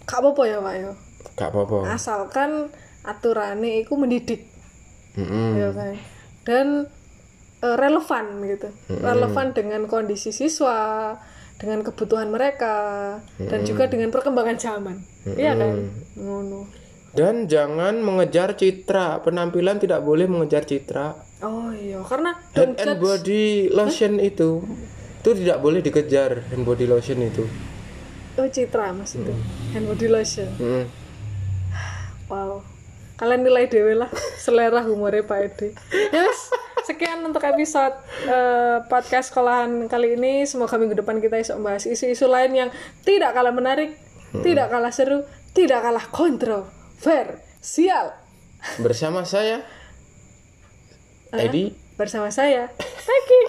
gak 0.09 0.19
apa-apa 0.25 0.43
ya 0.49 0.59
pak 0.59 0.75
ya? 0.75 0.91
Gak 1.39 1.49
apa-apa. 1.55 1.79
asalkan 1.95 2.73
aturannya 3.07 3.87
itu 3.87 3.95
mendidik. 3.95 4.43
Mm-mm. 5.11 5.59
ya 5.59 5.69
kan 5.75 5.95
dan 6.47 6.67
eh, 7.63 7.77
relevan 7.79 8.27
gitu. 8.47 8.69
Relevan 8.91 9.47
dengan 9.55 9.83
kondisi 9.87 10.31
siswa 10.35 11.15
dengan 11.61 11.85
kebutuhan 11.85 12.33
mereka 12.33 13.21
dan 13.37 13.61
juga 13.69 13.87
dengan 13.87 14.11
perkembangan 14.11 14.57
zaman. 14.57 14.97
Iya 15.37 15.55
kan? 15.55 15.93
Ngono 16.19 16.80
Dan 17.11 17.51
jangan 17.51 17.99
mengejar 18.03 18.55
citra. 18.55 19.23
Penampilan 19.23 19.83
tidak 19.83 20.03
boleh 20.07 20.31
mengejar 20.31 20.63
citra. 20.63 21.15
oh 21.43 21.73
iya. 21.75 21.99
Karena 22.05 22.37
Head 22.53 22.77
and 22.79 22.97
body 23.01 23.73
lotion 23.73 24.21
itu 24.21 24.61
itu 25.21 25.31
tidak 25.45 25.61
boleh 25.61 25.85
dikejar 25.85 26.49
hand 26.49 26.65
body 26.65 26.89
lotion 26.89 27.21
itu. 27.21 27.45
oh 28.41 28.49
citra 28.49 28.97
maksudnya. 28.97 29.37
Hand 29.77 29.85
body 29.85 30.07
lotion. 30.09 30.49
Mm. 30.57 30.85
wow. 32.33 32.65
Kalian 33.21 33.45
nilai 33.45 33.69
dewe 33.69 33.93
lah. 33.93 34.09
Selera 34.41 34.81
humornya 34.81 35.21
Pak 35.21 35.39
Ede. 35.45 35.69
Yes. 35.93 36.49
Sekian 36.89 37.21
untuk 37.21 37.45
episode 37.45 37.93
eh, 38.25 38.81
podcast 38.89 39.29
sekolahan 39.29 39.93
kali 39.93 40.17
ini. 40.17 40.49
Semoga 40.49 40.81
minggu 40.81 40.97
depan 40.97 41.21
kita 41.21 41.37
bisa 41.37 41.53
membahas 41.53 41.85
isu-isu 41.85 42.25
lain 42.25 42.57
yang 42.57 42.71
tidak 43.05 43.37
kalah 43.37 43.53
menarik 43.53 44.01
tidak 44.39 44.71
kalah 44.71 44.95
seru 44.95 45.27
tidak 45.51 45.83
kalah 45.83 46.07
kontroversial 47.01 48.13
Bersama 48.77 49.25
saya 49.25 49.65
Edi 51.33 51.73
bersama 51.97 52.29
saya 52.29 52.69
Eki 53.01 53.41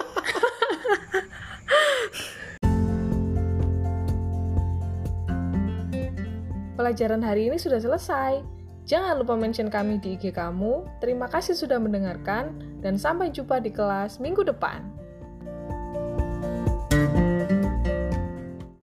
Pelajaran 6.72 7.20
hari 7.22 7.46
ini 7.46 7.60
sudah 7.60 7.78
selesai. 7.78 8.40
Jangan 8.88 9.20
lupa 9.20 9.38
mention 9.38 9.70
kami 9.70 10.02
di 10.02 10.18
IG 10.18 10.34
kamu. 10.34 10.82
Terima 10.98 11.28
kasih 11.30 11.54
sudah 11.54 11.78
mendengarkan 11.78 12.58
dan 12.82 12.98
sampai 12.98 13.30
jumpa 13.30 13.62
di 13.62 13.70
kelas 13.70 14.18
minggu 14.18 14.42
depan. 14.42 15.01